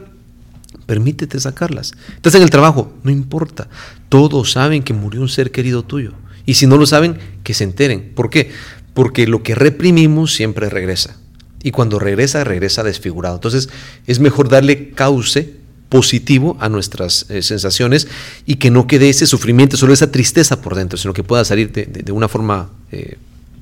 permítete 0.85 1.39
sacarlas. 1.39 1.93
Estás 2.15 2.35
en 2.35 2.43
el 2.43 2.49
trabajo, 2.49 2.93
no 3.03 3.11
importa. 3.11 3.69
Todos 4.09 4.51
saben 4.51 4.83
que 4.83 4.93
murió 4.93 5.21
un 5.21 5.29
ser 5.29 5.51
querido 5.51 5.83
tuyo. 5.83 6.13
Y 6.45 6.55
si 6.55 6.67
no 6.67 6.77
lo 6.77 6.85
saben, 6.85 7.17
que 7.43 7.53
se 7.53 7.63
enteren. 7.63 8.11
¿Por 8.15 8.29
qué? 8.29 8.51
Porque 8.93 9.27
lo 9.27 9.43
que 9.43 9.55
reprimimos 9.55 10.33
siempre 10.33 10.69
regresa. 10.69 11.17
Y 11.63 11.71
cuando 11.71 11.97
regresa, 11.97 12.43
regresa 12.43 12.83
desfigurado. 12.83 13.35
Entonces 13.35 13.69
es 14.05 14.19
mejor 14.19 14.49
darle 14.49 14.91
cauce 14.91 15.63
positivo 15.89 16.57
a 16.59 16.69
nuestras 16.69 17.27
eh, 17.29 17.41
sensaciones 17.41 18.07
y 18.45 18.55
que 18.55 18.71
no 18.71 18.87
quede 18.87 19.09
ese 19.09 19.27
sufrimiento, 19.27 19.77
solo 19.77 19.93
esa 19.93 20.11
tristeza 20.11 20.61
por 20.61 20.75
dentro, 20.75 20.97
sino 20.97 21.13
que 21.13 21.23
pueda 21.23 21.45
salir 21.45 21.71
de, 21.71 22.11
una 22.11 22.27
forma 22.27 22.69
eh, 22.91 23.17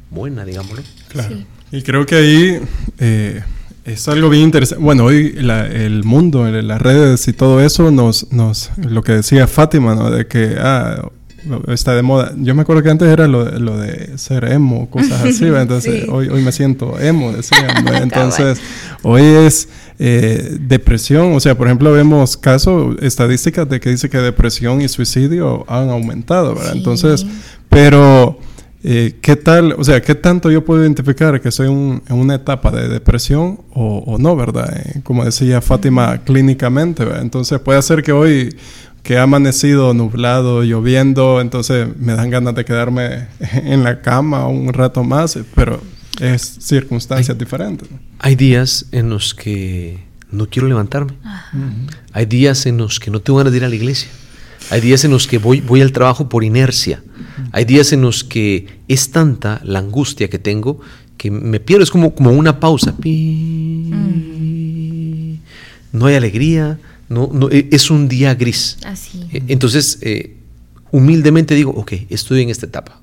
buena, 0.10 0.46
digámoslo. 0.46 0.82
Claro. 1.10 1.38
Y 1.72 1.82
creo 1.82 2.06
que 2.06 2.16
ahí... 2.16 2.62
Eh, 3.00 3.44
es 3.84 4.08
algo 4.08 4.30
bien 4.30 4.44
interesante. 4.44 4.84
Bueno, 4.84 5.06
hoy 5.06 5.36
el 5.36 6.04
mundo, 6.04 6.46
las 6.46 6.82
redes 6.82 7.28
y 7.28 7.34
todo 7.34 7.62
eso 7.62 7.90
nos, 7.90 8.32
nos, 8.32 8.70
lo 8.78 9.02
que 9.02 9.14
decía 9.14 9.48
Fátima, 9.48 9.96
¿no? 9.96 10.12
De 10.12 10.28
que, 10.28 10.56
ah, 10.60 11.10
está 11.68 11.96
de 11.96 12.02
moda. 12.02 12.34
Yo 12.38 12.56
me 12.56 12.62
acuerdo 12.62 12.84
que 12.84 12.90
antes 12.90 13.08
era 13.08 13.28
lo, 13.28 13.46
lo 13.60 13.78
de 13.78 14.18
ser 14.18 14.46
emo, 14.46 14.90
cosas 14.90 15.22
así, 15.26 15.46
entonces 15.46 16.08
hoy, 16.10 16.30
hoy 16.30 16.42
me 16.42 16.52
siento 16.52 17.00
emo, 17.00 17.32
decían. 17.32 17.86
Entonces, 18.02 18.62
hoy 19.04 19.24
es 19.24 19.70
eh, 20.00 20.58
depresión, 20.60 21.34
o 21.34 21.40
sea, 21.40 21.56
por 21.56 21.68
ejemplo, 21.68 21.92
vemos 21.92 22.38
casos, 22.38 22.96
estadísticas 23.02 23.68
de 23.70 23.80
que 23.80 23.90
dice 23.90 24.10
que 24.10 24.18
depresión 24.18 24.82
y 24.82 24.88
suicidio 24.88 25.66
han 25.68 25.90
aumentado, 25.90 26.56
¿verdad? 26.56 26.74
Entonces, 26.76 27.26
pero 27.70 28.38
eh, 28.84 29.18
¿Qué 29.22 29.36
tal, 29.36 29.76
o 29.78 29.84
sea, 29.84 30.02
qué 30.02 30.16
tanto 30.16 30.50
yo 30.50 30.66
puedo 30.66 30.82
identificar 30.82 31.40
que 31.40 31.50
estoy 31.50 31.68
en 31.68 32.02
una 32.10 32.36
etapa 32.36 32.72
de 32.72 32.88
depresión 32.88 33.60
o, 33.74 34.18
no, 34.20 34.36
verdad? 34.36 34.76
Eh, 34.76 35.02
como 35.04 35.24
decía 35.24 35.62
Fátima, 35.62 36.18
clínicamente, 36.24 37.06
¿verdad? 37.06 37.22
Entonces 37.22 37.60
puede 37.60 37.80
ser 37.84 38.02
que 38.02 38.12
hoy 38.12 38.56
que 39.04 39.18
ha 39.18 39.24
amanecido 39.24 39.94
nublado, 39.94 40.64
lloviendo, 40.64 41.42
entonces 41.42 41.88
me 41.98 42.14
dan 42.14 42.30
ganas 42.30 42.56
de 42.56 42.66
quedarme 42.66 43.28
en 43.40 43.84
la 43.84 44.02
cama 44.02 44.48
un 44.48 44.74
rato 44.74 45.04
más, 45.04 45.38
pero 45.56 45.82
es 46.20 46.58
circunstancias 46.60 47.38
diferentes. 47.38 47.88
Hay 48.20 48.36
días 48.36 48.86
en 48.92 49.10
los 49.10 49.34
que 49.34 50.04
no 50.30 50.48
quiero 50.48 50.68
levantarme. 50.68 51.14
Hay 52.14 52.26
días 52.26 52.66
en 52.66 52.78
los 52.78 53.00
que 53.00 53.12
no 53.12 53.20
tengo 53.20 53.38
ganas 53.40 53.52
de 53.52 53.58
ir 53.58 53.66
a 53.66 53.70
la 53.70 53.76
iglesia. 53.76 54.10
Hay 54.70 54.80
días 54.80 55.04
en 55.04 55.12
los 55.12 55.28
que 55.28 55.40
voy, 55.40 55.60
voy 55.60 55.82
al 55.82 55.92
trabajo 55.92 56.30
por 56.30 56.44
inercia. 56.44 57.04
Hay 57.52 57.66
días 57.66 57.92
en 57.92 58.02
los 58.02 58.24
que 58.24 58.80
es 58.88 59.12
tanta 59.12 59.60
la 59.64 59.80
angustia 59.80 60.30
que 60.30 60.40
tengo 60.40 60.80
que 61.22 61.30
me 61.30 61.60
pierdo, 61.60 61.84
es 61.84 61.92
como, 61.92 62.16
como 62.16 62.32
una 62.32 62.60
pausa. 62.60 62.96
No 65.92 66.06
hay 66.08 66.16
alegría, 66.16 66.80
no, 67.12 67.30
no, 67.32 67.50
e, 67.52 67.68
es 67.72 67.92
un 67.92 68.08
día 68.08 68.34
gris. 68.34 68.78
Así. 68.86 69.22
E, 69.32 69.44
entonces, 69.48 70.00
eh, 70.02 70.38
humildemente 70.92 71.54
digo, 71.54 71.72
ok, 71.72 71.94
estoy 72.10 72.42
en 72.42 72.50
esta 72.50 72.66
etapa 72.66 73.02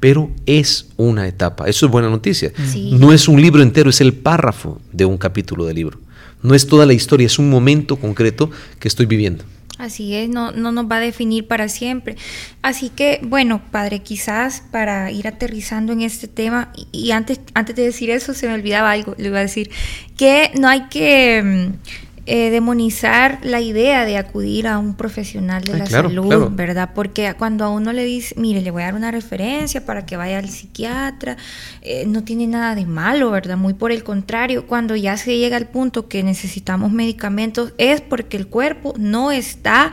pero 0.00 0.30
es 0.44 0.88
una 0.96 1.26
etapa. 1.26 1.68
Eso 1.68 1.86
es 1.86 1.92
buena 1.92 2.10
noticia. 2.10 2.52
No 2.92 3.12
es 3.12 3.28
un 3.28 3.40
libro 3.40 3.62
entero, 3.62 3.90
es 3.90 4.00
el 4.00 4.12
párrafo 4.12 4.80
de 4.92 5.04
un 5.04 5.16
capítulo 5.16 5.64
del 5.64 5.76
libro. 5.76 5.98
No 6.42 6.54
es 6.54 6.66
toda 6.66 6.86
la 6.86 6.92
historia, 6.92 7.26
es 7.26 7.38
un 7.38 7.50
momento 7.50 7.96
concreto 7.96 8.50
que 8.78 8.88
estoy 8.88 9.06
viviendo. 9.06 9.44
Así 9.78 10.14
es, 10.14 10.28
no, 10.28 10.52
no 10.52 10.72
nos 10.72 10.90
va 10.90 10.96
a 10.96 11.00
definir 11.00 11.46
para 11.46 11.68
siempre. 11.68 12.16
Así 12.62 12.88
que, 12.88 13.20
bueno, 13.22 13.60
padre, 13.70 13.98
quizás 13.98 14.62
para 14.70 15.10
ir 15.10 15.28
aterrizando 15.28 15.92
en 15.92 16.00
este 16.00 16.28
tema, 16.28 16.72
y, 16.92 17.10
antes, 17.10 17.40
antes 17.52 17.76
de 17.76 17.82
decir 17.82 18.08
eso 18.10 18.32
se 18.32 18.48
me 18.48 18.54
olvidaba 18.54 18.90
algo, 18.90 19.14
le 19.18 19.26
iba 19.26 19.38
a 19.38 19.42
decir, 19.42 19.70
que 20.16 20.50
no 20.58 20.68
hay 20.68 20.88
que... 20.88 21.42
Mm, 21.42 22.05
eh, 22.28 22.50
demonizar 22.50 23.38
la 23.44 23.60
idea 23.60 24.04
de 24.04 24.16
acudir 24.16 24.66
a 24.66 24.78
un 24.78 24.96
profesional 24.96 25.62
de 25.62 25.78
la 25.78 25.86
salud, 25.86 26.50
¿verdad? 26.50 26.90
Porque 26.92 27.32
cuando 27.38 27.64
a 27.64 27.70
uno 27.70 27.92
le 27.92 28.04
dice, 28.04 28.34
mire, 28.36 28.62
le 28.62 28.72
voy 28.72 28.82
a 28.82 28.86
dar 28.86 28.96
una 28.96 29.12
referencia 29.12 29.86
para 29.86 30.06
que 30.06 30.16
vaya 30.16 30.40
al 30.40 30.48
psiquiatra, 30.48 31.36
eh, 31.82 32.04
no 32.04 32.24
tiene 32.24 32.48
nada 32.48 32.74
de 32.74 32.84
malo, 32.84 33.30
¿verdad? 33.30 33.56
Muy 33.56 33.74
por 33.74 33.92
el 33.92 34.02
contrario, 34.02 34.66
cuando 34.66 34.96
ya 34.96 35.16
se 35.16 35.38
llega 35.38 35.56
al 35.56 35.68
punto 35.68 36.08
que 36.08 36.24
necesitamos 36.24 36.90
medicamentos 36.90 37.72
es 37.78 38.00
porque 38.00 38.36
el 38.36 38.48
cuerpo 38.48 38.92
no 38.98 39.30
está, 39.30 39.92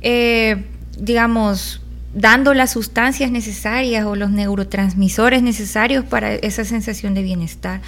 eh, 0.00 0.64
digamos, 0.98 1.80
dando 2.12 2.54
las 2.54 2.72
sustancias 2.72 3.30
necesarias 3.30 4.04
o 4.04 4.16
los 4.16 4.30
neurotransmisores 4.30 5.44
necesarios 5.44 6.04
para 6.04 6.34
esa 6.34 6.64
sensación 6.64 7.14
de 7.14 7.22
bienestar. 7.22 7.82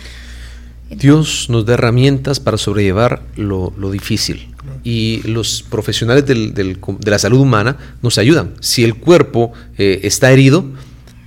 Dios 0.90 1.46
nos 1.48 1.64
da 1.64 1.74
herramientas 1.74 2.40
para 2.40 2.58
sobrellevar 2.58 3.22
lo, 3.36 3.72
difícil 3.90 4.48
y 4.84 5.22
los 5.24 5.62
profesionales 5.62 6.26
de 6.26 6.76
la 7.04 7.18
salud 7.18 7.40
humana 7.40 7.76
nos 8.02 8.18
ayudan. 8.18 8.54
Si 8.60 8.84
el 8.84 8.96
cuerpo 8.96 9.52
eh, 9.78 10.00
está 10.02 10.30
herido, 10.30 10.64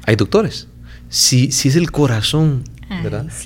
hay 0.06 0.16
doctores. 0.16 0.68
Si, 1.10 1.52
si 1.52 1.70
es 1.70 1.76
el 1.76 1.92
corazón 1.92 2.64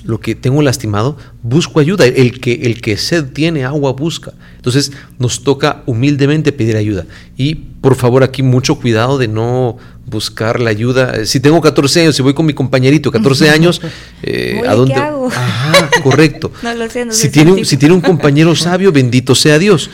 lo 0.04 0.20
que 0.20 0.34
tengo 0.34 0.62
lastimado, 0.62 1.16
busco 1.42 1.80
ayuda. 1.80 2.04
El 2.04 2.40
que, 2.40 2.52
el 2.64 2.80
que 2.80 2.96
sed 2.96 3.32
tiene, 3.32 3.64
agua 3.64 3.92
busca. 3.92 4.32
Entonces 4.56 4.92
nos 5.18 5.42
toca 5.42 5.82
humildemente 5.86 6.52
pedir 6.52 6.76
ayuda. 6.76 7.06
Y 7.36 7.67
por 7.80 7.94
favor 7.94 8.22
aquí 8.22 8.42
mucho 8.42 8.76
cuidado 8.76 9.18
de 9.18 9.28
no 9.28 9.76
buscar 10.06 10.60
la 10.60 10.70
ayuda. 10.70 11.24
Si 11.26 11.40
tengo 11.40 11.60
14 11.60 12.02
años, 12.02 12.16
si 12.16 12.22
voy 12.22 12.34
con 12.34 12.46
mi 12.46 12.54
compañerito, 12.54 13.10
14 13.10 13.50
años, 13.50 13.80
eh, 14.22 14.62
¿a 14.66 14.74
dónde? 14.74 14.94
hago? 14.94 15.28
Ajá, 15.28 15.90
correcto. 16.02 16.50
no 16.62 16.74
lo 16.74 16.88
sé, 16.88 17.10
si, 17.10 17.30
tiene, 17.30 17.64
si 17.64 17.76
tiene 17.76 17.94
un 17.94 18.00
compañero 18.02 18.54
sabio, 18.54 18.92
bendito 18.92 19.34
sea 19.34 19.58
Dios. 19.58 19.90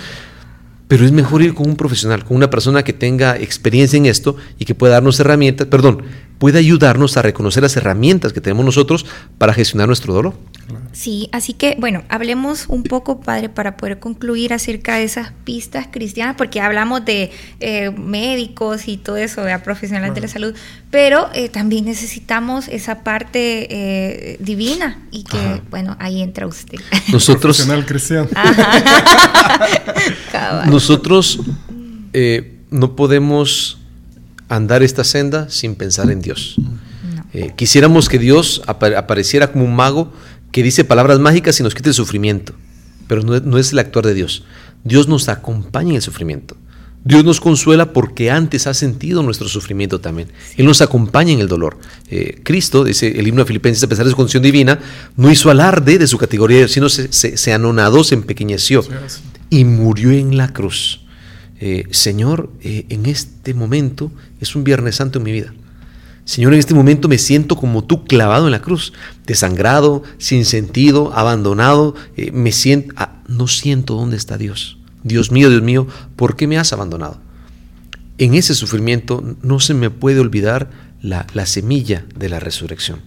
Pero 0.86 1.04
es 1.04 1.12
mejor 1.12 1.42
ir 1.42 1.54
con 1.54 1.66
un 1.68 1.76
profesional, 1.76 2.24
con 2.24 2.36
una 2.36 2.50
persona 2.50 2.84
que 2.84 2.92
tenga 2.92 3.36
experiencia 3.36 3.96
en 3.96 4.06
esto 4.06 4.36
y 4.58 4.66
que 4.66 4.74
pueda 4.74 4.94
darnos 4.94 5.18
herramientas, 5.18 5.66
perdón, 5.66 6.02
puede 6.38 6.58
ayudarnos 6.58 7.16
a 7.16 7.22
reconocer 7.22 7.62
las 7.62 7.76
herramientas 7.76 8.32
que 8.32 8.40
tenemos 8.40 8.64
nosotros 8.64 9.06
para 9.38 9.54
gestionar 9.54 9.86
nuestro 9.86 10.12
dolor. 10.12 10.34
Sí, 10.92 11.28
así 11.32 11.52
que 11.52 11.76
bueno, 11.78 12.04
hablemos 12.08 12.66
un 12.68 12.82
poco, 12.82 13.20
padre, 13.20 13.48
para 13.48 13.76
poder 13.76 13.98
concluir 13.98 14.52
acerca 14.52 14.96
de 14.96 15.04
esas 15.04 15.32
pistas 15.44 15.88
cristianas, 15.90 16.36
porque 16.36 16.60
hablamos 16.60 17.04
de 17.04 17.30
eh, 17.60 17.90
médicos 17.90 18.88
y 18.88 18.96
todo 18.96 19.16
eso, 19.16 19.42
de 19.42 19.58
profesionales 19.58 20.14
de 20.14 20.20
la 20.20 20.28
salud, 20.28 20.54
pero 20.90 21.28
eh, 21.34 21.48
también 21.48 21.84
necesitamos 21.84 22.68
esa 22.68 23.02
parte 23.02 23.66
eh, 23.70 24.36
divina 24.40 25.02
y 25.10 25.24
que, 25.24 25.62
bueno, 25.70 25.96
ahí 25.98 26.22
entra 26.22 26.46
usted. 26.46 26.78
Nosotros, 27.12 27.58
profesional 27.58 27.86
cristiano. 27.86 28.28
nosotros 30.66 31.40
no 32.70 32.96
podemos 32.96 33.78
andar 34.48 34.82
esta 34.82 35.04
senda 35.04 35.48
sin 35.48 35.74
pensar 35.74 36.10
en 36.10 36.20
Dios. 36.20 36.56
Eh, 37.32 37.52
quisiéramos 37.56 38.08
que 38.08 38.18
Dios 38.18 38.62
apareciera 38.66 39.50
como 39.50 39.64
un 39.64 39.74
mago 39.74 40.12
que 40.52 40.62
dice 40.62 40.84
palabras 40.84 41.18
mágicas 41.18 41.58
y 41.58 41.62
nos 41.62 41.74
quite 41.74 41.88
el 41.88 41.94
sufrimiento, 41.94 42.54
pero 43.08 43.22
no, 43.22 43.58
es 43.58 43.72
el 43.72 43.78
actuar 43.80 44.06
de 44.06 44.14
Dios. 44.14 44.44
Dios 44.84 45.08
nos 45.08 45.28
acompaña 45.28 45.90
en 45.90 45.96
el 45.96 46.02
sufrimiento. 46.02 46.56
Dios 47.02 47.22
nos 47.24 47.40
consuela 47.40 47.92
porque 47.92 48.30
antes 48.30 48.66
ha 48.66 48.72
sentido 48.72 49.22
nuestro 49.22 49.48
sufrimiento 49.48 50.00
también. 50.00 50.28
Él 50.56 50.64
nos 50.64 50.80
acompaña 50.80 51.32
en 51.32 51.40
el 51.40 51.48
dolor. 51.48 51.76
Eh, 52.08 52.40
Cristo, 52.44 52.84
dice 52.84 53.18
el 53.18 53.26
himno 53.26 53.42
de 53.42 53.46
Filipenses, 53.46 53.82
a 53.82 53.88
pesar 53.88 54.04
de 54.06 54.12
su 54.12 54.16
condición 54.16 54.42
divina, 54.42 54.78
no 55.16 55.30
hizo 55.30 55.50
alarde 55.50 55.98
de 55.98 56.06
su 56.06 56.16
categoría, 56.16 56.66
sino 56.68 56.88
se, 56.88 57.10
se 57.10 57.52
anonadó, 57.52 58.04
se 58.04 58.14
empequeñeció 58.14 58.84
y 59.50 59.64
murió 59.64 60.12
en 60.12 60.38
la 60.38 60.52
cruz. 60.52 61.03
Eh, 61.60 61.84
Señor, 61.90 62.50
eh, 62.62 62.86
en 62.88 63.06
este 63.06 63.54
momento 63.54 64.10
es 64.40 64.56
un 64.56 64.64
Viernes 64.64 64.96
Santo 64.96 65.18
en 65.18 65.24
mi 65.24 65.32
vida. 65.32 65.52
Señor, 66.24 66.54
en 66.54 66.58
este 66.58 66.74
momento 66.74 67.08
me 67.08 67.18
siento 67.18 67.56
como 67.56 67.84
tú 67.84 68.04
clavado 68.04 68.46
en 68.46 68.52
la 68.52 68.62
cruz, 68.62 68.92
desangrado, 69.26 70.02
sin 70.18 70.46
sentido, 70.46 71.12
abandonado. 71.14 71.94
Eh, 72.16 72.32
me 72.32 72.50
siento, 72.50 72.94
ah, 72.96 73.20
no 73.28 73.46
siento 73.46 73.94
dónde 73.94 74.16
está 74.16 74.38
Dios. 74.38 74.78
Dios 75.02 75.30
mío, 75.30 75.50
Dios 75.50 75.62
mío, 75.62 75.86
¿por 76.16 76.34
qué 76.34 76.46
me 76.46 76.58
has 76.58 76.72
abandonado? 76.72 77.18
En 78.16 78.34
ese 78.34 78.54
sufrimiento 78.54 79.22
no 79.42 79.60
se 79.60 79.74
me 79.74 79.90
puede 79.90 80.20
olvidar 80.20 80.70
la, 81.02 81.26
la 81.34 81.44
semilla 81.44 82.06
de 82.16 82.30
la 82.30 82.40
resurrección. 82.40 83.00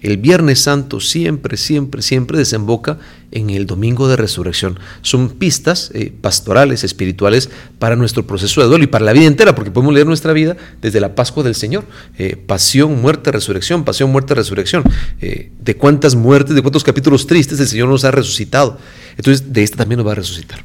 El 0.00 0.16
Viernes 0.16 0.60
Santo 0.60 1.00
siempre, 1.00 1.56
siempre, 1.56 2.02
siempre 2.02 2.38
desemboca 2.38 2.98
en 3.32 3.50
el 3.50 3.66
Domingo 3.66 4.08
de 4.08 4.16
Resurrección. 4.16 4.78
Son 5.02 5.28
pistas 5.30 5.90
eh, 5.94 6.12
pastorales, 6.20 6.84
espirituales 6.84 7.50
para 7.78 7.96
nuestro 7.96 8.26
proceso 8.26 8.60
de 8.60 8.66
duelo 8.66 8.84
y 8.84 8.86
para 8.86 9.04
la 9.04 9.12
vida 9.12 9.26
entera, 9.26 9.54
porque 9.54 9.70
podemos 9.70 9.94
leer 9.94 10.06
nuestra 10.06 10.32
vida 10.32 10.56
desde 10.80 11.00
la 11.00 11.14
Pascua 11.14 11.42
del 11.42 11.54
Señor. 11.54 11.84
Eh, 12.18 12.36
pasión, 12.36 13.00
muerte, 13.00 13.30
resurrección, 13.30 13.84
pasión, 13.84 14.10
muerte, 14.10 14.34
resurrección. 14.34 14.82
Eh, 15.20 15.50
de 15.60 15.76
cuántas 15.76 16.14
muertes, 16.14 16.54
de 16.54 16.62
cuántos 16.62 16.82
capítulos 16.82 17.26
tristes 17.26 17.60
el 17.60 17.68
Señor 17.68 17.88
nos 17.88 18.04
ha 18.04 18.10
resucitado. 18.10 18.78
Entonces, 19.16 19.52
de 19.52 19.62
esta 19.62 19.78
también 19.78 19.98
nos 19.98 20.06
va 20.06 20.12
a 20.12 20.16
resucitar. 20.16 20.64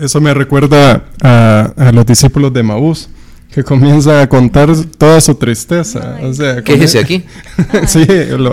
Eso 0.00 0.20
me 0.20 0.32
recuerda 0.32 1.04
a, 1.22 1.72
a 1.76 1.92
los 1.92 2.06
discípulos 2.06 2.52
de 2.52 2.62
Maús 2.62 3.08
que 3.52 3.64
comienza 3.64 4.22
a 4.22 4.28
contar 4.28 4.70
toda 4.96 5.20
su 5.20 5.34
tristeza. 5.34 6.18
O 6.22 6.32
sea, 6.32 6.58
aquí. 6.58 7.24
sí, 7.86 8.06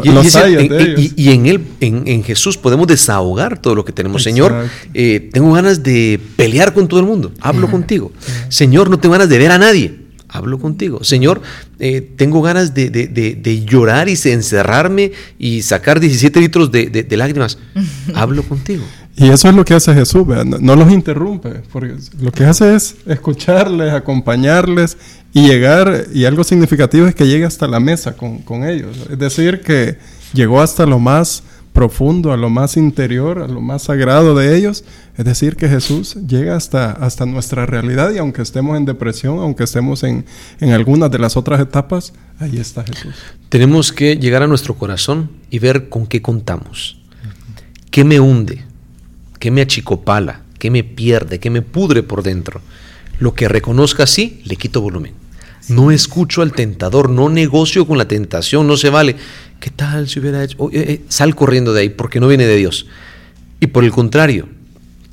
y, 0.04 0.10
los 0.10 0.36
hay 0.36 0.68
de 0.68 1.12
y, 1.16 1.30
en 1.30 1.46
él, 1.46 1.64
en, 1.80 2.24
Jesús 2.24 2.58
podemos 2.58 2.88
desahogar 2.88 3.60
todo 3.60 3.76
lo 3.76 3.86
que 3.86 3.92
tenemos. 3.92 4.24
Señor, 4.24 4.68
eh, 4.94 5.30
tengo 5.32 5.54
ganas 5.54 5.84
de 5.84 6.20
pelear 6.36 6.74
con 6.74 6.88
todo 6.88 7.00
el 7.00 7.06
mundo. 7.06 7.32
Hablo 7.42 7.70
contigo. 7.70 8.12
Señor, 8.50 8.90
no 8.90 9.00
tengo 9.00 9.14
ganas 9.14 9.30
de 9.30 9.38
ver 9.38 9.52
a 9.52 9.58
nadie. 9.58 10.07
Hablo 10.38 10.60
contigo. 10.60 11.04
Señor, 11.04 11.42
eh, 11.80 12.02
tengo 12.16 12.42
ganas 12.42 12.74
de, 12.74 12.90
de, 12.90 13.08
de, 13.08 13.66
llorar 13.66 14.08
y 14.08 14.14
encerrarme 14.26 15.12
y 15.38 15.62
sacar 15.64 16.00
17 16.00 16.40
litros 16.40 16.72
de, 16.72 17.08
lágrimas. 17.12 17.58
Hablo 18.14 18.44
contigo. 18.44 18.84
Y 19.16 19.30
eso 19.30 19.50
es 19.50 19.56
lo 19.56 19.66
que 19.66 19.74
hace 19.74 19.96
Jesús, 19.96 20.28
no, 20.28 20.76
los 20.76 20.92
interrumpe, 20.92 21.64
porque 21.72 21.96
lo 22.22 22.32
que 22.32 22.46
hace 22.46 22.76
es 22.76 22.98
escucharles, 23.08 23.92
acompañarles 23.92 24.96
y 25.34 25.48
llegar, 25.48 26.06
y 26.14 26.26
algo 26.26 26.44
significativo 26.44 27.08
es 27.08 27.16
que 27.16 27.26
llegue 27.26 27.46
hasta 27.46 27.68
la 27.68 27.80
mesa 27.80 28.16
con, 28.16 28.38
con 28.44 28.64
ellos. 28.64 28.96
Es 29.10 29.18
decir, 29.18 29.62
que 29.62 29.98
llegó 30.34 30.62
hasta 30.62 30.86
lo 30.86 31.00
más 31.00 31.42
profundo, 31.78 32.34
a 32.34 32.38
lo 32.38 32.50
más 32.50 32.76
interior, 32.76 33.38
a 33.38 33.48
lo 33.48 33.62
más 33.62 33.84
sagrado 33.84 34.34
de 34.34 34.58
ellos. 34.58 34.84
Es 35.16 35.26
decir, 35.26 35.56
que 35.56 35.70
Jesús 35.70 36.16
llega 36.28 36.56
hasta, 36.56 36.92
hasta 36.92 37.28
nuestra 37.28 37.68
realidad 37.68 38.12
y 38.16 38.18
aunque 38.18 38.42
estemos 38.42 38.76
en 38.78 38.86
depresión, 38.86 39.38
aunque 39.38 39.66
estemos 39.66 40.02
en, 40.02 40.26
en 40.60 40.72
algunas 40.72 41.12
de 41.12 41.20
las 41.20 41.38
otras 41.38 41.62
etapas, 41.62 42.14
ahí 42.40 42.58
está 42.58 42.84
Jesús. 42.84 43.14
Tenemos 43.50 43.92
que 43.92 44.16
llegar 44.16 44.42
a 44.42 44.48
nuestro 44.48 44.74
corazón 44.74 45.30
y 45.52 45.60
ver 45.60 45.88
con 45.88 46.08
qué 46.08 46.20
contamos. 46.20 47.00
¿Qué 47.92 48.04
me 48.04 48.20
hunde? 48.20 48.64
¿Qué 49.38 49.52
me 49.52 49.62
achicopala? 49.62 50.42
¿Qué 50.58 50.72
me 50.72 50.84
pierde? 50.84 51.40
¿Qué 51.40 51.52
me 51.52 51.62
pudre 51.62 52.02
por 52.02 52.24
dentro? 52.24 52.60
Lo 53.20 53.36
que 53.36 53.48
reconozca 53.48 54.02
así, 54.02 54.42
le 54.46 54.56
quito 54.56 54.82
volumen. 54.82 55.14
No 55.70 55.92
escucho 55.92 56.42
al 56.42 56.54
tentador, 56.54 57.10
no 57.10 57.30
negocio 57.30 57.86
con 57.86 57.98
la 57.98 58.08
tentación, 58.08 58.68
no 58.68 58.78
se 58.78 58.90
vale. 58.90 59.16
¿Qué 59.60 59.70
tal 59.70 60.08
si 60.08 60.20
hubiera 60.20 60.44
hecho? 60.44 60.70
Eh, 60.72 60.86
eh, 60.88 61.02
sal 61.10 61.36
corriendo 61.36 61.74
de 61.74 61.82
ahí 61.82 61.90
porque 61.90 62.20
no 62.20 62.28
viene 62.28 62.46
de 62.46 62.56
Dios. 62.56 62.88
Y 63.60 63.68
por 63.68 63.84
el 63.84 63.92
contrario, 63.92 64.48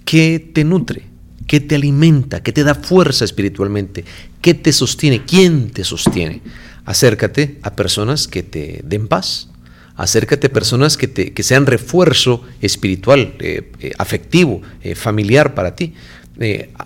¿qué 0.05 0.38
te 0.53 0.64
nutre? 0.64 1.03
¿Qué 1.47 1.61
te 1.61 1.75
alimenta? 1.75 2.43
¿Qué 2.43 2.53
te 2.53 2.62
da 2.62 2.75
fuerza 2.75 3.25
espiritualmente? 3.25 4.05
¿Qué 4.40 4.55
te 4.55 4.73
sostiene? 4.73 5.25
¿Quién 5.25 5.71
te 5.71 5.83
sostiene? 5.83 6.40
Acércate 6.85 7.59
a 7.62 7.75
personas 7.75 8.29
que 8.29 8.43
te 8.43 8.81
den 8.85 9.09
paz, 9.09 9.49
acércate 9.97 10.47
a 10.47 10.53
personas 10.53 10.97
que, 10.97 11.09
te, 11.09 11.33
que 11.33 11.43
sean 11.43 11.67
refuerzo 11.67 12.43
espiritual, 12.61 13.35
eh, 13.40 13.93
afectivo, 13.99 14.62
familiar 14.95 15.55
para 15.55 15.75
ti. 15.75 15.95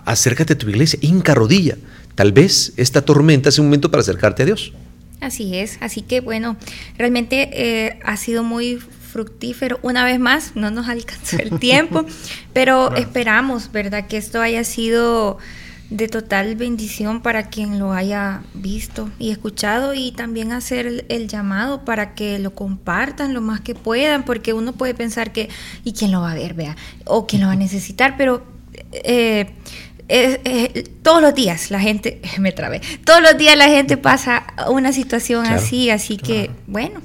acércate 0.05 0.53
a 0.53 0.57
tu 0.57 0.69
iglesia, 0.69 0.97
hinca 1.01 1.35
rodilla. 1.35 1.77
Tal 2.15 2.31
vez 2.31 2.73
esta 2.77 3.01
tormenta 3.01 3.51
sea 3.51 3.61
un 3.61 3.67
momento 3.67 3.89
para 3.89 4.01
acercarte 4.01 4.43
a 4.43 4.45
Dios. 4.45 4.73
Así 5.21 5.57
es, 5.57 5.77
así 5.81 6.01
que 6.01 6.21
bueno, 6.21 6.55
realmente 6.97 7.49
eh, 7.53 7.99
ha 8.03 8.15
sido 8.17 8.43
muy 8.43 8.77
fructífero. 8.77 9.79
Una 9.81 10.05
vez 10.05 10.19
más, 10.19 10.55
no 10.55 10.71
nos 10.71 10.87
alcanzó 10.89 11.37
el 11.37 11.59
tiempo, 11.59 12.05
pero 12.53 12.95
esperamos, 12.95 13.71
¿verdad? 13.71 14.07
Que 14.07 14.17
esto 14.17 14.41
haya 14.41 14.63
sido 14.63 15.37
de 15.89 16.07
total 16.07 16.55
bendición 16.55 17.21
para 17.21 17.49
quien 17.49 17.79
lo 17.79 17.93
haya 17.93 18.43
visto 18.53 19.09
y 19.17 19.31
escuchado 19.31 19.95
y 19.95 20.11
también 20.11 20.51
hacer 20.51 21.05
el, 21.09 21.27
llamado 21.27 21.83
para 21.83 22.13
que 22.13 22.37
lo 22.37 22.53
compartan 22.53 23.33
lo 23.33 23.41
más 23.41 23.61
que 23.61 23.73
puedan, 23.73 24.23
porque 24.23 24.53
uno 24.53 24.73
puede 24.73 24.93
pensar 24.93 25.33
que, 25.33 25.49
¿y 25.83 25.93
quién 25.93 26.11
lo 26.11 26.21
va 26.21 26.31
a 26.31 26.35
ver, 26.35 26.53
vea? 26.53 26.77
O 27.05 27.25
quién 27.25 27.41
lo 27.41 27.47
va 27.47 27.53
a 27.53 27.57
necesitar, 27.57 28.15
pero... 28.17 28.43
Eh, 28.91 29.51
todos 31.01 31.21
los 31.21 31.35
días 31.35 31.71
la 31.71 31.79
gente, 31.79 32.21
me 32.39 32.51
trabé, 32.51 32.81
todos 33.03 33.21
los 33.21 33.37
días 33.37 33.57
la 33.57 33.67
gente 33.67 33.97
pasa 33.97 34.47
una 34.69 34.91
situación 34.93 35.45
así, 35.45 35.89
así 35.89 36.17
que, 36.17 36.51
bueno, 36.67 37.01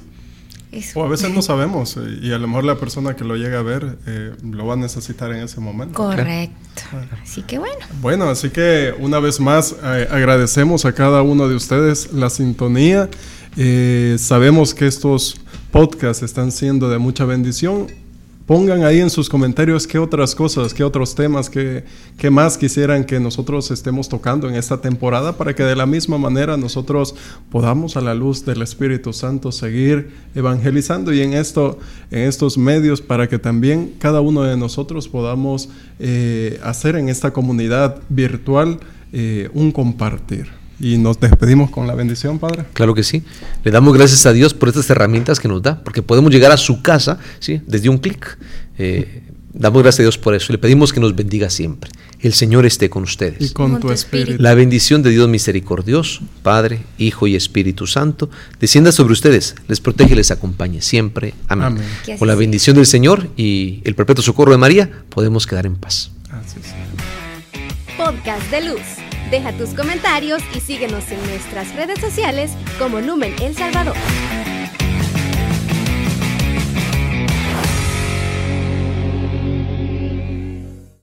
o 0.93 1.03
a 1.03 1.07
veces 1.07 1.31
no 1.31 1.41
sabemos 1.41 1.97
eh, 1.97 2.19
y 2.21 2.33
a 2.33 2.37
lo 2.37 2.47
mejor 2.47 2.65
la 2.65 2.77
persona 2.77 3.15
que 3.15 3.23
lo 3.23 3.35
llega 3.35 3.59
a 3.59 3.61
ver 3.61 3.97
eh, 4.07 4.33
lo 4.43 4.65
va 4.65 4.73
a 4.73 4.77
necesitar 4.77 5.31
en 5.31 5.43
ese 5.43 5.59
momento. 5.59 5.93
Correcto. 5.95 6.81
Así 7.23 7.41
que 7.43 7.59
bueno. 7.59 7.85
Bueno, 8.01 8.29
así 8.29 8.49
que 8.49 8.93
una 8.99 9.19
vez 9.19 9.39
más 9.39 9.75
eh, 9.83 10.07
agradecemos 10.11 10.85
a 10.85 10.93
cada 10.93 11.21
uno 11.21 11.47
de 11.47 11.55
ustedes 11.55 12.11
la 12.11 12.29
sintonía. 12.29 13.09
sabemos 14.17 14.73
que 14.73 14.87
estos 14.87 15.37
podcasts 15.71 16.23
están 16.23 16.51
siendo 16.51 16.89
de 16.89 16.97
mucha 16.97 17.25
bendición 17.25 17.87
Pongan 18.45 18.83
ahí 18.83 18.99
en 18.99 19.09
sus 19.09 19.27
comentarios 19.27 19.87
qué 19.87 19.97
otras 19.97 20.35
cosas, 20.35 20.71
qué 20.71 20.83
otros 20.83 21.15
temas, 21.15 21.49
qué, 21.49 21.83
qué, 22.15 22.29
más 22.29 22.59
quisieran 22.59 23.03
que 23.03 23.19
nosotros 23.19 23.71
estemos 23.71 24.07
tocando 24.07 24.47
en 24.47 24.53
esta 24.53 24.79
temporada 24.79 25.35
para 25.35 25.55
que 25.55 25.63
de 25.63 25.75
la 25.75 25.87
misma 25.87 26.19
manera 26.19 26.55
nosotros 26.55 27.15
podamos 27.49 27.97
a 27.97 28.01
la 28.01 28.13
luz 28.13 28.45
del 28.45 28.61
Espíritu 28.61 29.13
Santo 29.13 29.51
seguir 29.51 30.11
evangelizando 30.35 31.11
y 31.11 31.21
en, 31.21 31.33
esto, 31.33 31.79
en 32.11 32.19
estos 32.19 32.55
medios 32.55 33.01
para 33.01 33.27
que 33.27 33.39
también 33.39 33.95
cada 33.97 34.21
uno 34.21 34.43
de 34.43 34.55
nosotros 34.57 35.07
podamos 35.07 35.69
eh, 35.97 36.59
hacer 36.63 36.97
en 36.97 37.09
esta 37.09 37.33
comunidad 37.33 37.99
virtual 38.09 38.77
eh, 39.11 39.49
un 39.55 39.71
compartir. 39.71 40.64
Y 40.79 40.97
nos 40.97 41.19
despedimos 41.19 41.69
con 41.69 41.87
la 41.87 41.95
bendición, 41.95 42.39
Padre. 42.39 42.65
Claro 42.73 42.93
que 42.93 43.03
sí. 43.03 43.23
Le 43.63 43.71
damos 43.71 43.93
gracias 43.93 44.25
a 44.25 44.33
Dios 44.33 44.53
por 44.53 44.69
estas 44.69 44.89
herramientas 44.89 45.39
que 45.39 45.47
nos 45.47 45.61
da, 45.61 45.83
porque 45.83 46.01
podemos 46.01 46.31
llegar 46.31 46.51
a 46.51 46.57
su 46.57 46.81
casa 46.81 47.19
¿sí? 47.39 47.61
desde 47.65 47.89
un 47.89 47.97
clic. 47.97 48.37
Eh, 48.77 49.23
damos 49.53 49.81
gracias 49.81 50.01
a 50.01 50.03
Dios 50.03 50.17
por 50.17 50.35
eso. 50.35 50.51
Le 50.51 50.59
pedimos 50.59 50.91
que 50.91 50.99
nos 50.99 51.15
bendiga 51.15 51.49
siempre. 51.49 51.89
El 52.19 52.33
Señor 52.33 52.65
esté 52.65 52.89
con 52.89 53.03
ustedes. 53.03 53.51
Y 53.51 53.53
con, 53.53 53.79
tu 53.79 53.91
espíritu. 53.91 54.41
La 54.41 54.53
bendición 54.53 55.01
de 55.01 55.11
Dios 55.11 55.29
misericordioso, 55.29 56.21
Padre, 56.43 56.81
Hijo 56.97 57.27
y 57.27 57.35
Espíritu 57.35 57.87
Santo, 57.87 58.29
descienda 58.59 58.91
sobre 58.91 59.13
ustedes, 59.13 59.55
les 59.67 59.79
protege 59.79 60.13
y 60.13 60.15
les 60.15 60.31
acompañe 60.31 60.81
siempre. 60.81 61.33
Amén. 61.47 61.77
Con 62.19 62.27
la 62.27 62.35
bendición 62.35 62.75
del 62.75 62.85
Señor 62.85 63.29
y 63.37 63.81
el 63.85 63.95
perpetuo 63.95 64.23
socorro 64.23 64.51
de 64.51 64.57
María, 64.57 65.03
podemos 65.09 65.47
quedar 65.47 65.65
en 65.65 65.75
paz. 65.75 66.11
Así 66.31 66.59
Podcast 67.97 68.51
de 68.51 68.61
Luz. 68.61 69.04
Deja 69.29 69.51
tus 69.53 69.69
comentarios 69.69 70.41
y 70.55 70.59
síguenos 70.59 71.11
en 71.11 71.19
nuestras 71.27 71.73
redes 71.75 71.99
sociales 71.99 72.51
como 72.77 72.99
Lumen 73.01 73.33
El 73.41 73.55
Salvador. 73.55 73.95